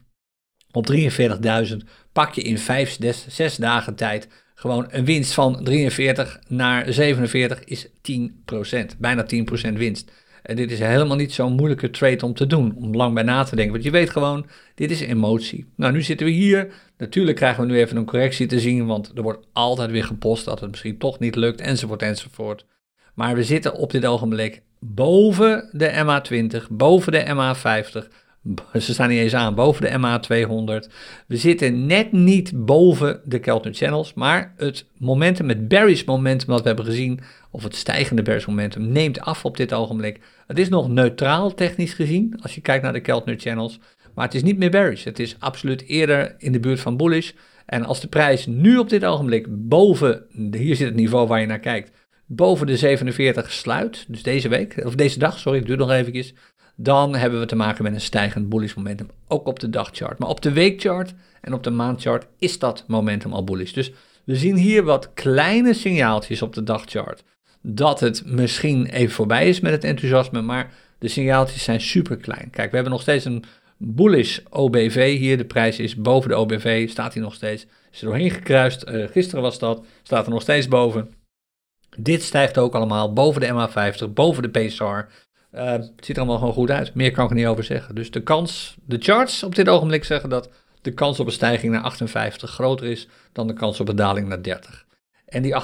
[0.72, 1.76] op 43.000,
[2.12, 2.98] pak je in 5,
[3.28, 4.28] 6 dagen tijd
[4.58, 7.90] gewoon een winst van 43 naar 47 is 10%.
[8.98, 9.26] Bijna
[9.70, 10.10] 10% winst.
[10.42, 13.42] En dit is helemaal niet zo'n moeilijke trade om te doen, om lang bij na
[13.42, 13.72] te denken.
[13.72, 15.66] Want je weet gewoon, dit is emotie.
[15.76, 16.72] Nou, nu zitten we hier.
[16.98, 20.44] Natuurlijk krijgen we nu even een correctie te zien, want er wordt altijd weer gepost
[20.44, 22.66] dat het misschien toch niet lukt, enzovoort, enzovoort.
[23.14, 28.12] Maar we zitten op dit ogenblik boven de MA20, boven de MA50,
[28.80, 30.92] ze staan niet eens aan boven de MA200.
[31.26, 36.60] We zitten net niet boven de Keltner Channels, maar het momentum, het bearish momentum dat
[36.60, 37.20] we hebben gezien,
[37.50, 40.20] of het stijgende bearish momentum, neemt af op dit ogenblik.
[40.46, 43.78] Het is nog neutraal technisch gezien, als je kijkt naar de Keltner Channels,
[44.14, 45.04] maar het is niet meer bearish.
[45.04, 47.32] Het is absoluut eerder in de buurt van bullish.
[47.66, 51.46] En als de prijs nu op dit ogenblik boven, hier zit het niveau waar je
[51.46, 51.90] naar kijkt,
[52.26, 56.34] boven de 47 sluit, dus deze week, of deze dag, sorry, het duurt nog eventjes,
[56.76, 60.18] dan hebben we te maken met een stijgend bullish momentum, ook op de dagchart.
[60.18, 63.72] Maar op de weekchart en op de maandchart is dat momentum al bullish.
[63.72, 63.92] Dus
[64.24, 67.22] we zien hier wat kleine signaaltjes op de dagchart
[67.62, 72.50] dat het misschien even voorbij is met het enthousiasme, maar de signaaltjes zijn super klein.
[72.50, 73.44] Kijk, we hebben nog steeds een
[73.76, 75.36] bullish OBV hier.
[75.36, 77.66] De prijs is boven de OBV, staat hier nog steeds.
[77.92, 78.88] Is er doorheen gekruist.
[78.88, 81.10] Uh, gisteren was dat, staat er nog steeds boven.
[81.96, 85.25] Dit stijgt ook allemaal boven de MA50, boven de PSR.
[85.56, 86.94] Uh, het ziet er allemaal gewoon goed uit.
[86.94, 87.94] Meer kan ik er niet over zeggen.
[87.94, 90.50] Dus de kans, de charts op dit ogenblik zeggen dat
[90.82, 94.28] de kans op een stijging naar 58 groter is dan de kans op een daling
[94.28, 94.86] naar 30.
[95.26, 95.62] En die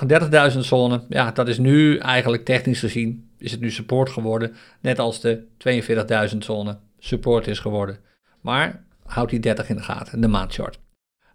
[0.52, 4.54] 38.000 zone, ja, dat is nu eigenlijk technisch gezien, is het nu support geworden.
[4.80, 5.44] Net als de
[6.32, 7.98] 42.000 zone support is geworden.
[8.40, 10.78] Maar houd die 30 in de gaten, de maandchart.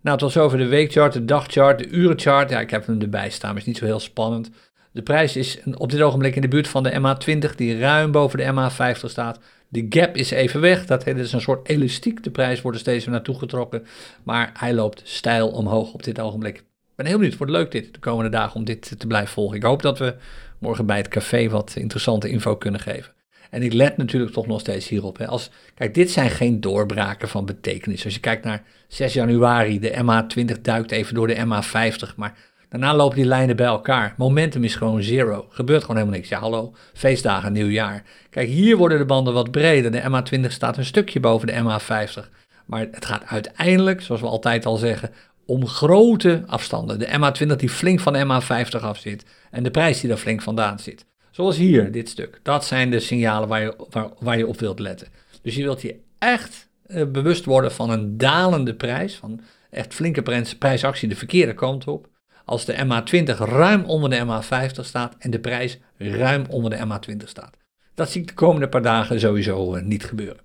[0.01, 2.49] Nou, tot zover de weekchart, de dagchart, de urenchart.
[2.49, 4.49] Ja, ik heb hem erbij staan, is niet zo heel spannend.
[4.97, 8.37] De prijs is op dit ogenblik in de buurt van de MA20, die ruim boven
[8.37, 9.39] de MA50 staat.
[9.67, 12.23] De gap is even weg, dat is een soort elastiek.
[12.23, 13.85] De prijs wordt er steeds weer naartoe getrokken,
[14.23, 16.57] maar hij loopt stijl omhoog op dit ogenblik.
[16.57, 16.63] Ik
[16.95, 19.57] ben heel benieuwd, wordt leuk dit de komende dagen om dit te blijven volgen.
[19.57, 20.15] Ik hoop dat we
[20.59, 23.13] morgen bij het café wat interessante info kunnen geven.
[23.49, 25.17] En ik let natuurlijk toch nog steeds hierop.
[25.17, 25.27] Hè.
[25.27, 28.03] Als, kijk, dit zijn geen doorbraken van betekenis.
[28.03, 32.37] Als je kijkt naar 6 januari, de MA20 duikt even door de MA50, maar
[32.69, 34.13] Daarna lopen die lijnen bij elkaar.
[34.17, 35.45] Momentum is gewoon zero.
[35.49, 36.29] Gebeurt gewoon helemaal niks.
[36.29, 38.03] Ja, hallo, feestdagen, nieuwjaar.
[38.29, 39.91] Kijk, hier worden de banden wat breder.
[39.91, 42.29] De MA20 staat een stukje boven de MA50.
[42.65, 45.11] Maar het gaat uiteindelijk, zoals we altijd al zeggen,
[45.45, 46.99] om grote afstanden.
[46.99, 49.25] De MA20 die flink van de MA50 af zit.
[49.51, 51.05] En de prijs die daar flink vandaan zit.
[51.31, 52.39] Zoals hier, dit stuk.
[52.43, 55.07] Dat zijn de signalen waar je, waar, waar je op wilt letten.
[55.41, 60.45] Dus je wilt hier echt uh, bewust worden van een dalende prijs, van echt flinke
[60.57, 62.07] prijsactie de verkeerde kant op,
[62.47, 67.23] als de MA20 ruim onder de MA50 staat en de prijs ruim onder de MA20
[67.23, 67.57] staat.
[67.93, 70.37] Dat zie ik de komende paar dagen sowieso uh, niet gebeuren.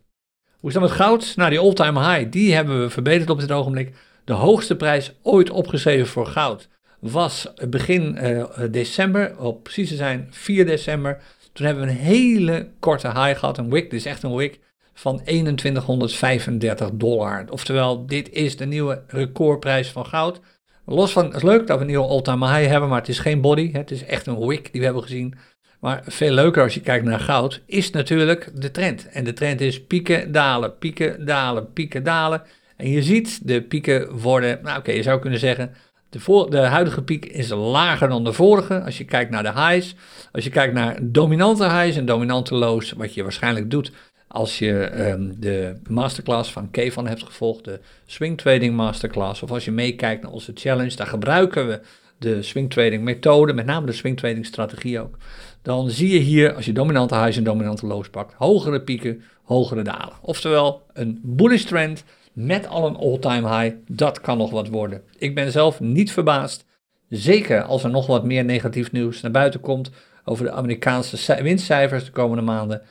[0.58, 1.32] Hoe is dat met goud?
[1.36, 3.94] Nou, die all-time high, die hebben we verbeterd op dit ogenblik.
[4.24, 10.28] De hoogste prijs ooit opgeschreven voor goud was begin uh, december, op precies te zijn
[10.30, 11.20] 4 december.
[11.52, 14.60] Toen hebben we een hele korte high gehad, een wick, dit is echt een wick,
[14.94, 17.44] van 2135 dollar.
[17.50, 20.40] Oftewel, dit is de nieuwe recordprijs van goud.
[20.86, 23.40] Los van, het is leuk dat we een all-time high hebben, maar het is geen
[23.40, 23.72] body.
[23.72, 25.34] Het is echt een wick die we hebben gezien.
[25.80, 29.08] Maar veel leuker als je kijkt naar goud, is natuurlijk de trend.
[29.08, 32.42] En de trend is pieken, dalen, pieken, dalen, pieken, dalen.
[32.76, 35.74] En je ziet de pieken worden, nou oké, je zou kunnen zeggen,
[36.12, 38.82] de, de, huidige piek is lager dan de vorige.
[38.82, 39.94] Als je kijkt naar de highs.
[40.32, 42.92] Als je kijkt naar dominante highs en dominante lows.
[42.92, 43.92] Wat je waarschijnlijk doet
[44.32, 47.64] als je um, de masterclass van Kevan hebt gevolgd.
[47.64, 49.42] De swing trading masterclass.
[49.42, 50.96] Of als je meekijkt naar onze challenge.
[50.96, 51.80] Daar gebruiken we
[52.18, 53.52] de swing trading methode.
[53.52, 55.16] Met name de swing trading strategie ook.
[55.62, 58.34] Dan zie je hier als je dominante highs en dominante lows pakt.
[58.34, 60.14] Hogere pieken, hogere dalen.
[60.22, 65.02] Oftewel een bullish trend met al een all-time high, dat kan nog wat worden.
[65.18, 66.64] Ik ben zelf niet verbaasd,
[67.08, 69.90] zeker als er nog wat meer negatief nieuws naar buiten komt
[70.24, 72.82] over de Amerikaanse winstcijfers de komende maanden.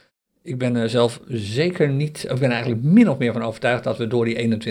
[0.44, 3.98] Ik ben er zelf zeker niet, ik ben eigenlijk min of meer van overtuigd dat
[3.98, 4.62] we door die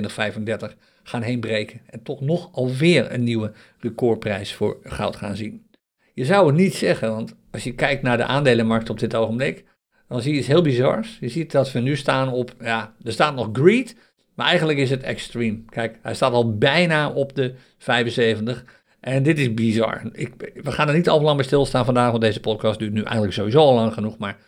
[0.70, 5.66] 21,35 gaan heen breken en toch nog alweer een nieuwe recordprijs voor goud gaan zien.
[6.14, 9.64] Je zou het niet zeggen, want als je kijkt naar de aandelenmarkt op dit ogenblik,
[10.08, 11.18] dan zie je iets heel bizars.
[11.20, 13.96] Je ziet dat we nu staan op, ja, er staat nog greed,
[14.34, 15.62] maar eigenlijk is het extreme.
[15.68, 18.64] Kijk, hij staat al bijna op de 75.
[19.00, 20.02] En dit is bizar.
[20.12, 23.02] Ik, we gaan er niet al lang bij stilstaan vandaag, want deze podcast duurt nu
[23.02, 24.18] eigenlijk sowieso al lang genoeg.
[24.18, 24.38] Maar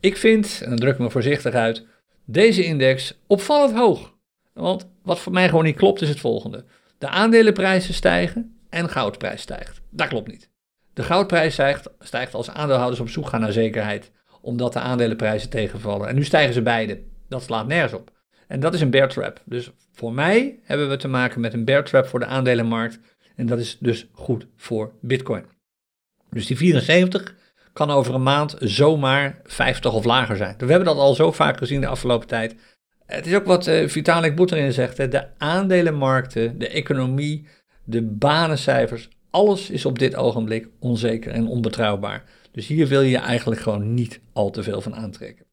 [0.00, 1.84] ik vind, en dan druk ik me voorzichtig uit,
[2.24, 4.14] deze index opvallend hoog.
[4.52, 6.64] Want wat voor mij gewoon niet klopt is het volgende.
[6.98, 9.80] De aandelenprijzen stijgen en goudprijs stijgt.
[9.90, 10.50] Dat klopt niet.
[10.94, 16.08] De goudprijs stijgt, stijgt als aandeelhouders op zoek gaan naar zekerheid, omdat de aandelenprijzen tegenvallen.
[16.08, 17.02] En nu stijgen ze beide.
[17.28, 18.10] Dat slaat nergens op.
[18.46, 19.42] En dat is een bear trap.
[19.44, 22.98] Dus voor mij hebben we te maken met een bear trap voor de aandelenmarkt.
[23.36, 25.44] En dat is dus goed voor Bitcoin.
[26.30, 27.34] Dus die 74
[27.72, 30.54] kan over een maand zomaar 50 of lager zijn.
[30.58, 32.54] We hebben dat al zo vaak gezien de afgelopen tijd.
[33.06, 34.96] Het is ook wat uh, Vitalik Buterin zegt.
[34.96, 37.46] De aandelenmarkten, de economie,
[37.84, 42.24] de banencijfers, alles is op dit ogenblik onzeker en onbetrouwbaar.
[42.52, 45.44] Dus hier wil je eigenlijk gewoon niet al te veel van aantrekken.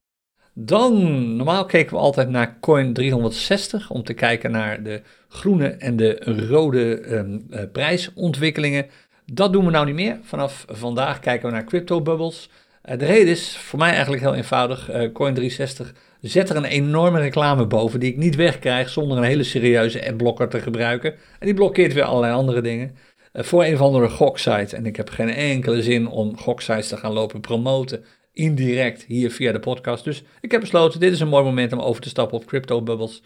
[0.60, 5.96] Dan, normaal keken we altijd naar coin 360 om te kijken naar de groene en
[5.96, 6.16] de
[6.48, 8.86] rode um, uh, prijsontwikkelingen.
[9.32, 10.18] Dat doen we nou niet meer.
[10.22, 12.50] Vanaf vandaag kijken we naar crypto bubbles.
[12.84, 14.90] Uh, de reden is voor mij eigenlijk heel eenvoudig.
[14.90, 19.22] Uh, coin 360 zet er een enorme reclame boven die ik niet wegkrijg zonder een
[19.22, 21.12] hele serieuze adblocker te gebruiken.
[21.12, 22.96] En die blokkeert weer allerlei andere dingen.
[23.32, 24.76] voor een of andere goksite.
[24.76, 29.52] En ik heb geen enkele zin om goksites te gaan lopen promoten indirect hier via
[29.52, 30.04] de podcast.
[30.04, 32.82] Dus ik heb besloten, dit is een mooi moment om over te stappen op Crypto
[32.82, 33.22] Bubbles.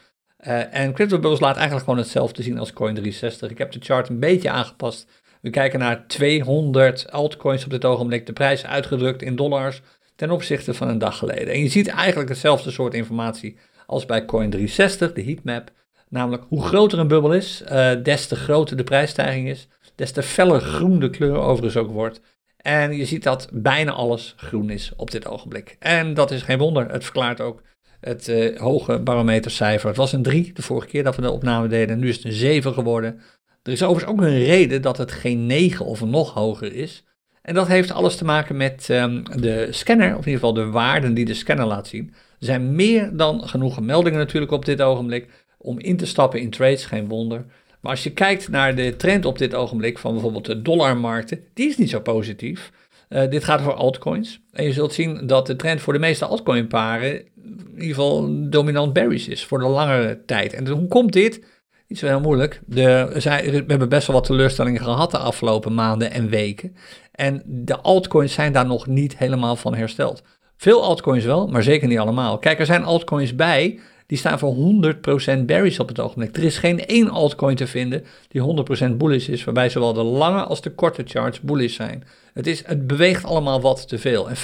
[0.46, 3.50] Uh, en Crypto Bubbles laat eigenlijk gewoon hetzelfde zien als Coin360.
[3.50, 5.22] Ik heb de chart een beetje aangepast.
[5.43, 8.26] We kijken naar 200 altcoins op dit ogenblik.
[8.26, 9.82] De prijs uitgedrukt in dollars
[10.16, 11.55] ten opzichte van een dag geleden.
[11.55, 15.70] En je ziet eigenlijk hetzelfde soort informatie als bij Coin360, de heatmap.
[16.09, 20.22] Namelijk hoe groter een bubbel is, uh, des te groter de prijsstijging is, des te
[20.22, 22.20] feller groen de kleur overigens ook wordt.
[22.57, 25.76] En je ziet dat bijna alles groen is op dit ogenblik.
[25.78, 26.90] En dat is geen wonder.
[26.90, 27.62] Het verklaart ook
[28.01, 29.88] het uh, hoge barometercijfer.
[29.88, 31.99] Het was een 3 de vorige keer dat we de opname deden.
[31.99, 33.20] Nu is het een 7 geworden.
[33.62, 37.04] Er is overigens ook een reden dat het geen 9 of nog hoger is.
[37.42, 40.70] En dat heeft alles te maken met um, de scanner, of in ieder geval de
[40.70, 42.14] waarden die de scanner laat zien.
[42.14, 46.50] Er zijn meer dan genoeg meldingen natuurlijk op dit ogenblik om in te stappen in
[46.50, 47.44] trades, geen wonder.
[47.80, 51.68] Maar als je kijkt naar de trend op dit ogenblik van bijvoorbeeld de dollarmarkten, die
[51.68, 52.72] is niet zo positief.
[53.08, 54.40] Uh, dit gaat over altcoins.
[54.52, 58.92] En je zult zien dat de trend voor de meeste altcoinparen in ieder geval dominant
[58.92, 60.52] bearish is voor de langere tijd.
[60.52, 61.44] En hoe komt dit?
[61.93, 62.61] Niet zo heel moeilijk.
[62.66, 66.76] De, we hebben best wel wat teleurstellingen gehad de afgelopen maanden en weken.
[67.12, 70.22] En de altcoins zijn daar nog niet helemaal van hersteld.
[70.57, 72.38] Veel altcoins wel, maar zeker niet allemaal.
[72.38, 76.36] Kijk, er zijn altcoins bij die staan voor 100% bearish op het ogenblik.
[76.36, 80.43] Er is geen één altcoin te vinden die 100% bullish is, waarbij zowel de lange
[80.43, 82.05] als de korte charts bullish zijn.
[82.34, 84.28] Het, is, het beweegt allemaal wat te veel.
[84.30, 84.36] En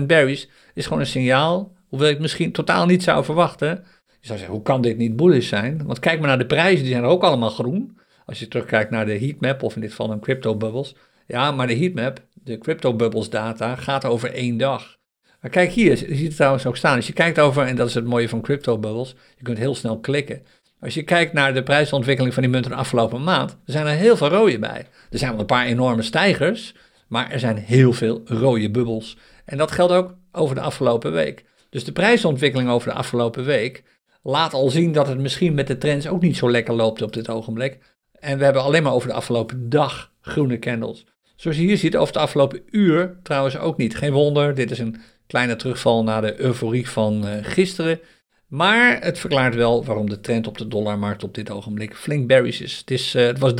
[0.00, 0.44] 50% bearish
[0.74, 3.84] is gewoon een signaal, hoewel ik misschien totaal niet zou verwachten.
[4.22, 5.82] Je zou zeggen, hoe kan dit niet bullish zijn?
[5.86, 7.98] Want kijk maar naar de prijzen, die zijn er ook allemaal groen.
[8.26, 10.94] Als je terugkijkt naar de heatmap, of in dit geval een crypto bubbles.
[11.26, 14.98] Ja, maar de heatmap, de crypto bubbles data, gaat over één dag.
[15.40, 16.96] Maar kijk hier, je ziet het trouwens ook staan.
[16.96, 19.74] Als je kijkt over, en dat is het mooie van crypto bubbles, je kunt heel
[19.74, 20.42] snel klikken.
[20.80, 23.92] Als je kijkt naar de prijsontwikkeling van die munten de afgelopen maand, er zijn er
[23.94, 24.86] heel veel rode bij.
[25.10, 26.74] Er zijn wel een paar enorme stijgers,
[27.08, 29.16] maar er zijn heel veel rode bubbels.
[29.44, 31.44] En dat geldt ook over de afgelopen week.
[31.70, 33.82] Dus de prijsontwikkeling over de afgelopen week
[34.22, 37.12] laat al zien dat het misschien met de trends ook niet zo lekker loopt op
[37.12, 37.78] dit ogenblik.
[38.12, 41.06] En we hebben alleen maar over de afgelopen dag groene candles.
[41.36, 43.96] Zoals je hier ziet, over het afgelopen uur trouwens ook niet.
[43.96, 48.00] Geen wonder, dit is een kleine terugval naar de euforie van uh, gisteren.
[48.46, 52.60] Maar het verklaart wel waarom de trend op de dollarmarkt op dit ogenblik flink berries
[52.60, 52.78] is.
[52.78, 53.52] Het, is, uh, het was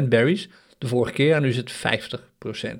[0.00, 1.72] 3,5% berries de vorige keer en nu is het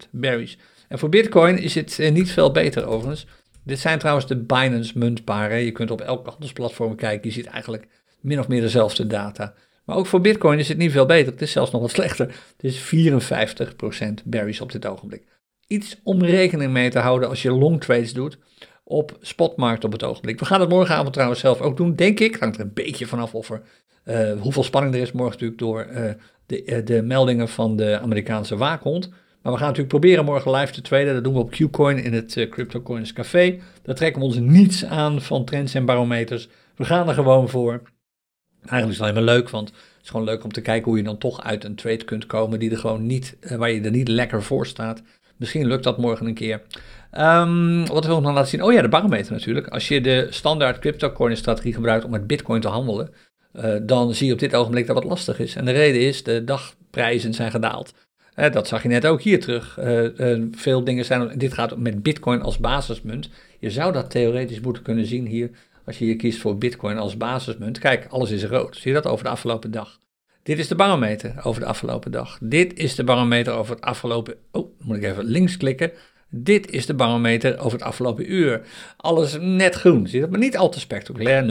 [0.02, 0.58] 50% berries.
[0.88, 3.26] En voor Bitcoin is het uh, niet veel beter overigens.
[3.64, 5.64] Dit zijn trouwens de Binance muntparen.
[5.64, 7.28] Je kunt op elk handelsplatform kijken.
[7.28, 7.86] Je ziet eigenlijk
[8.20, 9.54] min of meer dezelfde data.
[9.84, 11.32] Maar ook voor Bitcoin is het niet veel beter.
[11.32, 12.26] Het is zelfs nog wat slechter.
[12.26, 12.92] Het is
[14.20, 15.22] 54% berries op dit ogenblik.
[15.66, 18.38] Iets om rekening mee te houden als je long trades doet
[18.84, 20.38] op spotmarkt op het ogenblik.
[20.38, 22.36] We gaan het morgenavond trouwens zelf ook doen, denk ik.
[22.36, 23.62] Hangt er een beetje vanaf of er,
[24.04, 26.11] uh, hoeveel spanning er is morgen natuurlijk door uh,
[26.46, 29.11] de, uh, de meldingen van de Amerikaanse waakhond.
[29.43, 31.14] Maar we gaan natuurlijk proberen morgen live te traden.
[31.14, 33.59] Dat doen we op Qcoin in het uh, CryptoCoins Café.
[33.82, 36.49] Daar trekken we ons niets aan van trends en barometers.
[36.76, 37.82] We gaan er gewoon voor.
[38.61, 40.99] Eigenlijk is het alleen maar leuk, want het is gewoon leuk om te kijken hoe
[40.99, 43.80] je dan toch uit een trade kunt komen die er gewoon niet, uh, waar je
[43.80, 45.03] er niet lekker voor staat.
[45.36, 46.62] Misschien lukt dat morgen een keer.
[47.18, 48.62] Um, wat wil ik nog laten zien?
[48.62, 49.68] Oh ja, de barometer natuurlijk.
[49.68, 53.11] Als je de standaard cryptocoin strategie gebruikt om met bitcoin te handelen,
[53.53, 55.57] uh, dan zie je op dit ogenblik dat wat lastig is.
[55.57, 57.95] En de reden is, de dagprijzen zijn gedaald.
[58.35, 59.78] Dat zag je net ook hier terug.
[59.78, 63.31] Uh, veel dingen zijn, dit gaat met bitcoin als basismunt.
[63.59, 65.51] Je zou dat theoretisch moeten kunnen zien hier,
[65.87, 67.78] als je hier kiest voor bitcoin als basismunt.
[67.78, 68.76] Kijk, alles is rood.
[68.76, 69.99] Zie je dat over de afgelopen dag?
[70.43, 72.39] Dit is de barometer over de afgelopen dag.
[72.43, 74.35] Dit is de barometer over het afgelopen...
[74.51, 75.93] Oh, moet ik even links klikken.
[76.28, 78.61] Dit is de barometer over het afgelopen uur.
[78.97, 80.31] Alles net groen, zie je dat?
[80.31, 81.43] Maar niet al te spectaculair.
[81.43, 81.49] 0,2%,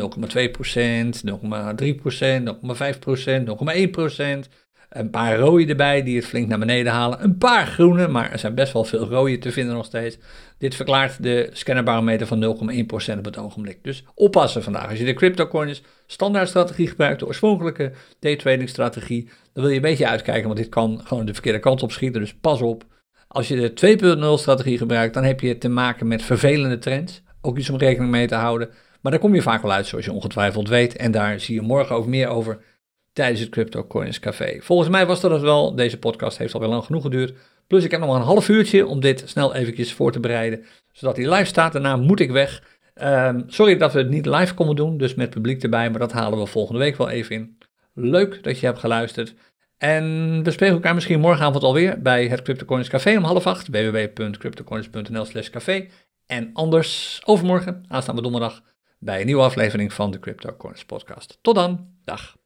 [1.26, 1.36] 0,3%,
[2.44, 4.50] 0,5%, 0,1%.
[4.90, 7.24] Een paar rode erbij die het flink naar beneden halen.
[7.24, 10.18] Een paar groene, maar er zijn best wel veel rode te vinden nog steeds.
[10.58, 12.44] Dit verklaart de scannerbarometer van
[13.14, 13.84] 0,1% op het ogenblik.
[13.84, 14.90] Dus oppassen vandaag.
[14.90, 20.08] Als je de cryptocoins standaardstrategie gebruikt, de oorspronkelijke daytrading strategie, dan wil je een beetje
[20.08, 22.22] uitkijken, want dit kan gewoon de verkeerde kant op schieten.
[22.22, 22.86] Dus pas op.
[23.28, 27.22] Als je de 2.0 strategie gebruikt, dan heb je te maken met vervelende trends.
[27.42, 28.70] Ook iets om rekening mee te houden.
[29.02, 30.96] Maar daar kom je vaak wel uit, zoals je ongetwijfeld weet.
[30.96, 32.60] En daar zie je morgen ook meer over
[33.20, 34.60] tijdens het Crypto Coins Café.
[34.62, 35.76] Volgens mij was dat wel.
[35.76, 37.34] Deze podcast heeft alweer lang genoeg geduurd.
[37.68, 40.66] Plus ik heb nog maar een half uurtje om dit snel eventjes voor te bereiden.
[40.92, 41.74] Zodat hij live staat.
[41.74, 42.64] Daarna moet ik weg.
[43.02, 45.90] Um, sorry dat we het niet live konden doen, dus met publiek erbij.
[45.90, 47.58] Maar dat halen we volgende week wel even in.
[47.94, 49.34] Leuk dat je hebt geluisterd.
[49.78, 50.04] En
[50.44, 53.68] we spreken elkaar misschien morgenavond alweer bij het CryptoCoins Café om half acht.
[53.68, 55.88] www.cryptocoins.nl slash café.
[56.26, 58.62] En anders overmorgen, aanstaande donderdag,
[59.00, 61.38] bij een nieuwe aflevering van de CryptoCoins podcast.
[61.42, 61.88] Tot dan.
[62.04, 62.39] Dag.